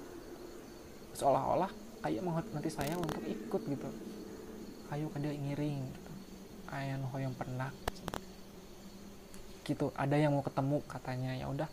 seolah-olah 1.20 1.70
kayak 2.00 2.24
nanti 2.24 2.70
saya 2.72 2.96
untuk 2.96 3.22
ikut 3.28 3.62
gitu. 3.68 3.90
Ayo 4.90 5.12
kada 5.14 5.30
ngiring 5.30 5.80
gitu. 5.84 6.12
Ayan 6.70 7.02
hoyong 7.12 7.36
pernah 7.36 7.70
gitu 9.66 9.94
ada 9.94 10.18
yang 10.18 10.34
mau 10.34 10.42
ketemu? 10.42 10.78
katanya. 10.90 11.32
Ya 11.38 11.46
udah. 11.46 11.70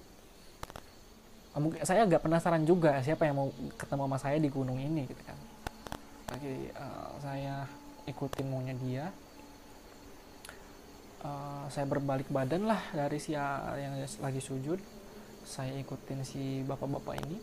Mungkin 1.56 1.80
saya 1.88 2.04
agak 2.04 2.20
penasaran 2.20 2.68
juga 2.68 3.00
siapa 3.00 3.24
yang 3.24 3.40
mau 3.40 3.48
ketemu 3.80 4.02
sama 4.04 4.18
saya 4.20 4.36
di 4.36 4.52
gunung 4.52 4.76
ini 4.76 5.08
gitu 5.08 5.22
kan. 5.24 5.38
Lagi 6.36 6.68
uh, 6.76 7.16
saya 7.22 7.64
ikutin 8.04 8.46
maunya 8.50 8.74
dia 8.76 9.08
uh, 11.24 11.64
saya 11.70 11.86
berbalik 11.88 12.28
badan 12.28 12.68
lah 12.68 12.82
dari 12.92 13.16
si 13.22 13.32
yang 13.32 13.94
lagi 14.20 14.40
sujud. 14.42 14.80
Saya 15.46 15.72
ikutin 15.78 16.26
si 16.26 16.60
bapak-bapak 16.66 17.14
ini. 17.22 17.38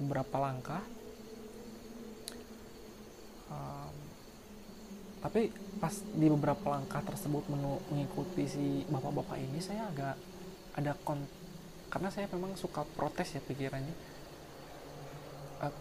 Beberapa 0.00 0.40
langkah. 0.40 0.82
Um, 3.52 3.94
tapi 5.22 5.52
pas 5.78 5.94
di 5.94 6.26
beberapa 6.28 6.74
langkah 6.74 7.00
tersebut 7.04 7.48
mengikuti 7.92 8.44
si 8.48 8.64
bapak-bapak 8.88 9.40
ini 9.40 9.60
saya 9.60 9.88
agak 9.88 10.16
ada 10.74 10.92
kon 11.00 11.22
karena 11.88 12.10
saya 12.10 12.26
memang 12.34 12.58
suka 12.58 12.82
protes 12.96 13.36
ya 13.36 13.40
pikirannya. 13.44 13.94
Uh, 15.62 15.74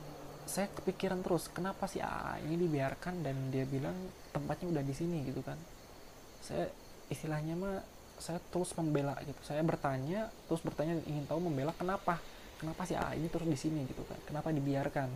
saya 0.44 0.68
kepikiran 0.70 1.24
terus 1.24 1.48
kenapa 1.48 1.88
sih 1.88 2.04
AA 2.04 2.44
ini 2.46 2.68
dibiarkan 2.68 3.24
dan 3.24 3.48
dia 3.48 3.64
bilang 3.64 3.96
tempatnya 4.36 4.76
udah 4.76 4.84
di 4.84 4.94
sini 4.94 5.24
gitu 5.24 5.40
kan. 5.40 5.56
Saya 6.44 6.68
istilahnya 7.14 7.54
mah 7.54 7.78
saya 8.18 8.40
terus 8.50 8.74
membela 8.78 9.18
gitu. 9.26 9.38
Saya 9.46 9.62
bertanya 9.62 10.30
terus 10.50 10.62
bertanya 10.62 10.98
ingin 11.06 11.26
tahu 11.30 11.44
membela 11.44 11.74
kenapa? 11.76 12.18
Kenapa 12.58 12.88
sih 12.88 12.96
AA 12.96 13.20
ini 13.20 13.28
terus 13.28 13.48
di 13.48 13.58
sini 13.60 13.84
gitu 13.90 14.02
kan? 14.08 14.20
Kenapa 14.24 14.54
dibiarkan? 14.54 15.10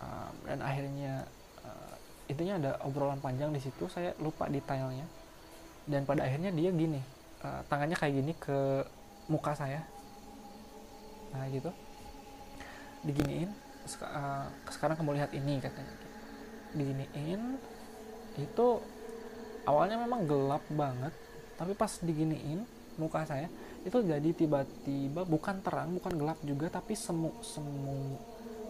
Um, 0.00 0.34
dan 0.48 0.58
akhirnya 0.64 1.28
uh, 1.62 1.94
intinya 2.26 2.54
ada 2.56 2.70
obrolan 2.88 3.20
panjang 3.20 3.52
di 3.52 3.60
situ 3.60 3.86
saya 3.86 4.16
lupa 4.18 4.48
detailnya. 4.50 5.06
Dan 5.86 6.04
pada 6.04 6.26
akhirnya 6.26 6.50
dia 6.50 6.70
gini 6.74 7.00
uh, 7.44 7.62
tangannya 7.70 7.96
kayak 7.96 8.14
gini 8.18 8.32
ke 8.34 8.84
muka 9.30 9.54
saya. 9.54 9.84
Nah 11.30 11.46
gitu. 11.52 11.70
Diginiin 13.06 13.48
uh, 14.02 14.46
sekarang 14.66 14.98
kamu 14.98 15.20
lihat 15.20 15.30
ini 15.36 15.62
katanya. 15.62 15.94
Diginiin 16.74 17.60
itu 18.38 18.66
awalnya 19.68 20.00
memang 20.00 20.24
gelap 20.24 20.64
banget 20.72 21.12
tapi 21.60 21.72
pas 21.76 21.92
diginiin 22.00 22.64
muka 22.96 23.24
saya 23.24 23.48
itu 23.80 23.96
jadi 24.04 24.30
tiba-tiba 24.36 25.24
bukan 25.24 25.64
terang 25.64 25.96
bukan 25.96 26.12
gelap 26.20 26.38
juga 26.44 26.68
tapi 26.68 26.92
semu 26.92 27.32
semu 27.40 28.16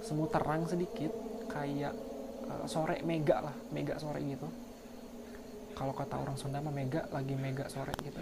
semu 0.00 0.24
terang 0.30 0.64
sedikit 0.70 1.10
kayak 1.50 1.92
uh, 2.46 2.66
sore 2.66 3.02
mega 3.02 3.42
lah 3.42 3.56
mega 3.74 3.98
sore 3.98 4.22
gitu. 4.22 4.48
Kalau 5.74 5.96
kata 5.96 6.20
orang 6.20 6.36
Sunda 6.36 6.60
mah 6.60 6.74
mega 6.74 7.08
lagi 7.08 7.32
mega 7.34 7.64
sore 7.72 7.94
gitu. 8.04 8.20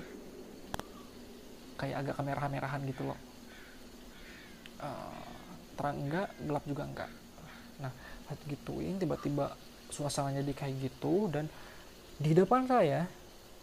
Kayak 1.78 2.06
agak 2.06 2.14
kemerah-merahan 2.22 2.82
gitu 2.86 3.02
loh. 3.06 3.18
Uh, 4.78 5.26
terang 5.74 5.98
enggak 6.06 6.28
gelap 6.38 6.64
juga 6.66 6.82
enggak. 6.86 7.10
Nah 7.82 7.92
saat 8.26 8.40
gituin 8.46 9.00
tiba-tiba 9.00 9.54
suasananya 9.88 10.44
jadi 10.44 10.54
kayak 10.54 10.74
gitu 10.88 11.32
dan 11.32 11.48
di 12.18 12.34
depan 12.34 12.66
saya 12.66 13.06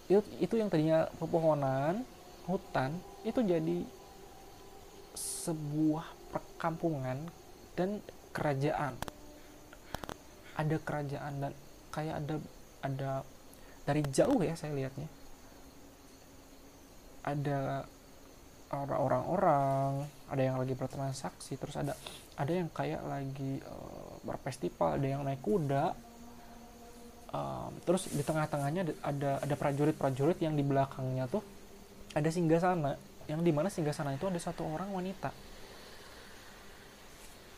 itu, 0.08 0.24
itu 0.39 0.56
yang 0.56 0.72
tadinya 0.72 1.12
pepohonan 1.20 2.08
hutan 2.48 2.96
itu 3.28 3.41
jadi 3.44 3.84
sebuah 5.15 6.06
perkampungan 6.32 7.26
dan 7.74 8.00
kerajaan. 8.32 8.96
Ada 10.56 10.78
kerajaan 10.80 11.34
dan 11.41 11.52
kayak 11.91 12.15
ada 12.24 12.36
ada 12.86 13.12
dari 13.84 14.02
jauh 14.08 14.39
ya 14.39 14.56
saya 14.56 14.72
lihatnya. 14.72 15.10
Ada 17.26 17.84
orang-orang 18.76 20.06
ada 20.28 20.41
yang 20.41 20.58
lagi 20.60 20.76
bertransaksi 20.76 21.56
terus 21.56 21.76
ada 21.80 21.94
ada 22.36 22.52
yang 22.52 22.68
kayak 22.74 23.00
lagi 23.08 23.62
uh, 23.63 24.20
berfestival 24.26 25.00
ada 25.00 25.08
yang 25.08 25.22
naik 25.24 25.39
kuda 25.39 25.96
um, 27.36 27.71
terus 27.84 28.08
di 28.08 28.24
tengah-tengahnya 28.24 28.95
ada 29.04 29.43
ada 29.43 29.56
prajurit-prajurit 29.60 30.39
yang 30.39 30.56
di 30.56 30.63
belakangnya 30.63 31.28
tuh 31.28 31.43
ada 32.15 32.32
singgah 32.32 32.63
sana 32.63 32.95
yang 33.26 33.41
di 33.41 33.50
mana 33.50 33.74
singgah 33.74 33.93
sana 33.93 34.13
itu 34.13 34.26
ada 34.30 34.38
satu 34.38 34.65
orang 34.65 34.93
wanita. 34.93 35.34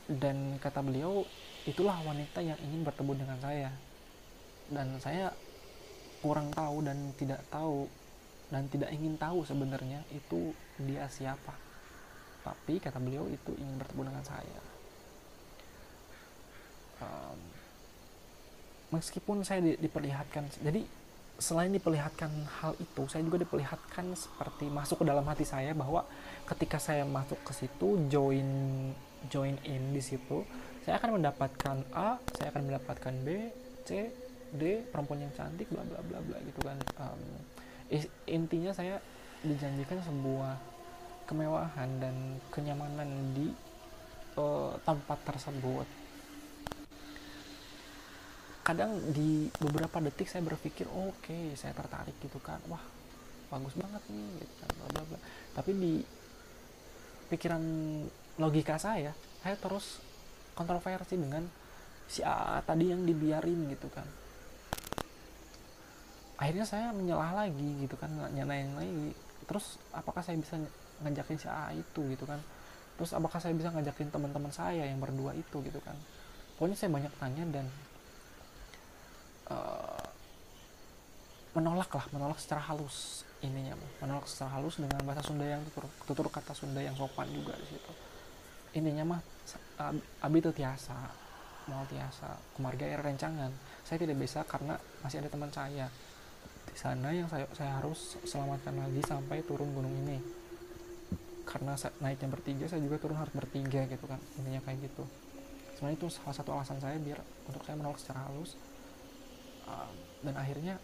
Dan 0.07 0.55
kata 0.63 0.79
beliau 0.79 1.27
itulah 1.67 1.99
wanita 2.07 2.39
yang 2.39 2.55
ingin 2.63 2.87
bertemu 2.87 3.11
dengan 3.19 3.37
saya. 3.43 3.71
Dan 4.71 4.95
saya 5.03 5.35
kurang 6.23 6.51
tahu 6.55 6.83
dan 6.87 7.11
tidak 7.19 7.43
tahu 7.51 7.87
dan 8.47 8.63
tidak 8.71 8.89
ingin 8.95 9.19
tahu 9.19 9.43
sebenarnya 9.43 10.07
itu 10.15 10.55
dia 10.79 11.03
siapa. 11.11 11.51
Tapi 12.47 12.79
kata 12.79 13.03
beliau 13.03 13.27
itu 13.27 13.51
ingin 13.59 13.75
bertemu 13.75 14.01
dengan 14.07 14.23
saya. 14.23 14.59
Um, 17.03 17.39
meskipun 18.91 19.43
saya 19.43 19.59
di, 19.63 19.75
diperlihatkan 19.77 20.63
jadi 20.63 20.81
selain 21.37 21.69
diperlihatkan 21.69 22.31
hal 22.61 22.73
itu 22.81 23.05
saya 23.05 23.21
juga 23.21 23.37
diperlihatkan 23.45 24.15
seperti 24.17 24.71
masuk 24.73 25.01
ke 25.01 25.05
dalam 25.05 25.25
hati 25.29 25.45
saya 25.45 25.75
bahwa 25.77 26.01
ketika 26.49 26.81
saya 26.81 27.05
masuk 27.05 27.37
ke 27.45 27.53
situ 27.53 28.09
join 28.09 28.49
join 29.29 29.53
in 29.67 29.93
di 29.93 30.01
situ 30.01 30.41
saya 30.81 30.97
akan 30.97 31.21
mendapatkan 31.21 31.77
A 31.93 32.17
saya 32.33 32.49
akan 32.49 32.63
mendapatkan 32.71 33.13
B 33.21 33.53
C 33.85 34.09
D 34.47 34.81
perempuan 34.87 35.19
yang 35.27 35.33
cantik 35.35 35.67
bla 35.67 35.83
bla 35.83 35.99
bla 36.07 36.23
bla 36.23 36.37
gitu 36.47 36.63
kan. 36.63 36.79
Um, 37.03 37.21
intinya 38.27 38.71
saya 38.71 39.03
dijanjikan 39.43 39.99
sebuah 40.03 40.55
kemewahan 41.27 41.99
dan 41.99 42.15
kenyamanan 42.51 43.35
di 43.35 43.51
uh, 44.39 44.71
tempat 44.87 45.19
tersebut 45.27 45.83
kadang 48.67 48.99
di 49.15 49.47
beberapa 49.63 50.03
detik 50.03 50.27
saya 50.27 50.43
berpikir 50.43 50.91
oke 50.91 51.23
okay, 51.23 51.55
saya 51.55 51.71
tertarik 51.71 52.19
gitu 52.19 52.35
kan. 52.43 52.59
Wah 52.67 52.83
bagus 53.47 53.79
banget 53.79 54.03
nih 54.11 54.43
gitu 54.43 54.53
kan 54.59 54.69
bla 54.75 54.87
bla 54.91 55.03
bla. 55.07 55.19
Tapi 55.55 55.71
di 55.71 55.93
pikiran 57.31 57.63
logika 58.35 58.75
saya 58.75 59.15
saya 59.39 59.55
terus 59.55 60.03
kontroversi 60.51 61.15
dengan 61.15 61.47
si 62.11 62.19
A 62.27 62.59
tadi 62.59 62.91
yang 62.91 63.07
dibiarin 63.07 63.71
gitu 63.71 63.87
kan. 63.87 64.03
Akhirnya 66.37 66.67
saya 66.67 66.91
menyelah 66.91 67.47
lagi 67.47 67.87
gitu 67.87 67.95
kan 67.95 68.11
nyanain 68.35 68.75
lagi. 68.75 69.15
Terus 69.47 69.79
apakah 69.95 70.19
saya 70.19 70.35
bisa 70.35 70.59
ngajakin 71.07 71.39
si 71.39 71.47
A 71.47 71.71
itu 71.71 72.03
gitu 72.11 72.27
kan. 72.27 72.43
Terus 72.99 73.15
apakah 73.15 73.39
saya 73.39 73.55
bisa 73.55 73.71
ngajakin 73.71 74.11
teman-teman 74.11 74.51
saya 74.51 74.83
yang 74.83 74.99
berdua 74.99 75.31
itu 75.39 75.63
gitu 75.63 75.79
kan. 75.79 75.95
Pokoknya 76.59 76.75
saya 76.75 76.91
banyak 76.91 77.13
tanya 77.15 77.43
dan 77.47 77.65
uh, 79.51 80.07
menolak 81.57 81.89
lah 81.89 82.05
menolak 82.13 82.37
secara 82.37 82.61
halus 82.69 83.25
ininya 83.41 83.73
menolak 84.01 84.29
secara 84.29 84.61
halus 84.61 84.77
dengan 84.77 85.01
bahasa 85.05 85.25
Sunda 85.25 85.45
yang 85.45 85.61
tutur, 85.69 85.85
tutur 86.05 86.27
kata 86.29 86.53
Sunda 86.53 86.81
yang 86.81 86.93
sopan 86.97 87.29
juga 87.33 87.53
di 87.57 87.67
situ. 87.69 87.91
Ininya 88.77 89.17
mah 89.17 89.21
abi 90.21 90.37
itu 90.41 90.51
tiasa 90.53 91.27
mau 91.67 91.83
tiasa. 91.87 92.35
Kemarga 92.55 92.87
air 92.87 92.99
rencangan. 93.03 93.51
Saya 93.83 93.97
tidak 94.03 94.17
bisa 94.19 94.43
karena 94.47 94.79
masih 95.03 95.19
ada 95.23 95.29
teman 95.31 95.51
saya. 95.51 95.87
Di 96.67 96.75
sana 96.75 97.11
yang 97.11 97.27
saya 97.27 97.47
saya 97.55 97.79
harus 97.79 98.19
selamatkan 98.23 98.75
lagi 98.75 99.03
sampai 99.03 99.43
turun 99.43 99.71
gunung 99.75 99.93
ini. 100.07 100.19
Karena 101.47 101.79
naiknya 102.03 102.27
bertiga 102.27 102.65
saya 102.67 102.83
juga 102.83 102.99
turun 102.99 103.15
harus 103.19 103.31
bertiga 103.31 103.87
gitu 103.87 104.05
kan 104.07 104.19
intinya 104.39 104.59
kayak 104.67 104.91
gitu. 104.91 105.03
Sebenarnya 105.79 105.97
itu 105.99 106.07
salah 106.11 106.35
satu 106.35 106.49
alasan 106.55 106.79
saya 106.81 106.97
biar 106.99 107.19
untuk 107.47 107.63
saya 107.63 107.79
menolak 107.79 107.99
secara 108.01 108.27
halus 108.27 108.57
uh, 109.67 109.91
dan 110.23 110.33
akhirnya 110.33 110.75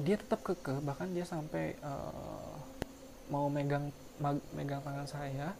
dia 0.00 0.16
tetap 0.16 0.40
keke 0.40 0.80
bahkan 0.80 1.12
dia 1.12 1.26
sampai 1.26 1.76
uh, 1.84 2.56
mau 3.30 3.46
megang 3.46 3.92
megang 4.54 4.82
tangan 4.82 5.06
saya. 5.06 5.54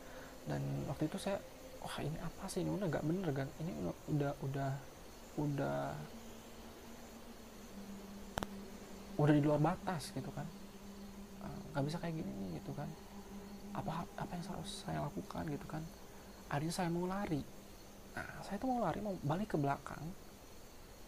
Dan 0.44 0.60
waktu 0.88 1.06
itu 1.06 1.16
saya 1.20 1.38
wah 1.80 1.96
ini 2.02 2.18
apa 2.18 2.44
sih? 2.50 2.64
Ini 2.64 2.70
udah 2.72 2.88
gak 2.90 3.06
bener 3.06 3.30
kan? 3.32 3.48
Ini 3.62 3.72
udah 4.10 4.32
udah 4.42 4.72
udah 5.38 5.78
udah 9.20 9.34
di 9.36 9.42
luar 9.44 9.60
batas 9.60 10.10
gitu 10.16 10.30
kan. 10.32 10.46
Uh, 11.40 11.58
nggak 11.72 11.82
uh, 11.82 11.86
bisa 11.86 11.96
kayak 12.00 12.14
gini 12.18 12.30
nih 12.44 12.50
gitu 12.60 12.72
kan. 12.74 12.88
Apa 13.76 14.02
apa 14.18 14.32
yang 14.34 14.44
harus 14.50 14.82
saya 14.84 15.04
lakukan? 15.04 15.46
gitu 15.46 15.66
kan. 15.68 15.82
Akhirnya 16.50 16.74
saya 16.74 16.88
mau 16.90 17.06
lari. 17.06 17.42
Nah 18.16 18.28
saya 18.42 18.56
tuh 18.58 18.68
mau 18.72 18.82
lari 18.82 18.98
mau 19.04 19.14
balik 19.22 19.54
ke 19.54 19.58
belakang 19.60 20.02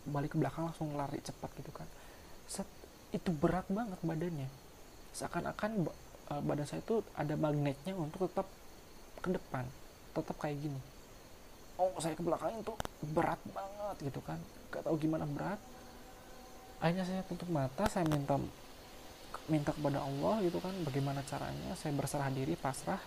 balik 0.08 0.34
ke 0.34 0.38
belakang 0.38 0.70
langsung 0.70 0.94
lari 0.98 1.22
cepat 1.22 1.50
gitu 1.58 1.70
kan. 1.74 1.88
Set, 2.48 2.66
itu 3.14 3.30
berat 3.30 3.66
banget 3.70 3.98
badannya. 4.02 4.48
Seakan-akan 5.12 5.70
uh, 6.32 6.42
badan 6.42 6.66
saya 6.66 6.80
itu 6.80 7.04
ada 7.14 7.34
magnetnya 7.36 7.92
untuk 7.94 8.26
tetap 8.26 8.48
ke 9.22 9.30
depan 9.30 9.68
tetap 10.12 10.36
kayak 10.36 10.60
gini. 10.60 10.80
Oh 11.80 11.96
saya 11.98 12.12
ke 12.12 12.22
belakang 12.22 12.52
itu 12.60 12.72
berat 13.16 13.40
banget 13.48 13.96
gitu 14.12 14.20
kan. 14.20 14.38
Gak 14.68 14.84
tahu 14.84 14.96
gimana 15.00 15.24
berat. 15.24 15.58
Akhirnya 16.84 17.04
saya 17.08 17.22
tutup 17.24 17.48
mata 17.48 17.88
saya 17.88 18.04
minta 18.04 18.36
minta 19.50 19.74
kepada 19.74 20.04
Allah 20.04 20.38
gitu 20.44 20.62
kan 20.62 20.70
bagaimana 20.86 21.24
caranya 21.26 21.72
saya 21.74 21.90
berserah 21.96 22.30
diri 22.30 22.54
pasrah 22.54 23.00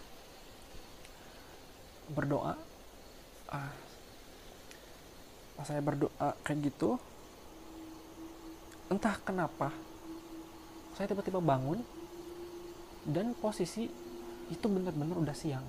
berdoa. 2.12 2.58
Ah 3.52 3.85
saya 5.64 5.80
berdoa 5.80 6.36
kayak 6.44 6.74
gitu 6.74 7.00
entah 8.92 9.16
kenapa 9.24 9.72
saya 10.96 11.12
tiba-tiba 11.12 11.40
bangun 11.40 11.80
dan 13.06 13.38
posisi 13.38 13.88
itu 14.52 14.66
benar-benar 14.66 15.22
udah 15.22 15.36
siang 15.38 15.66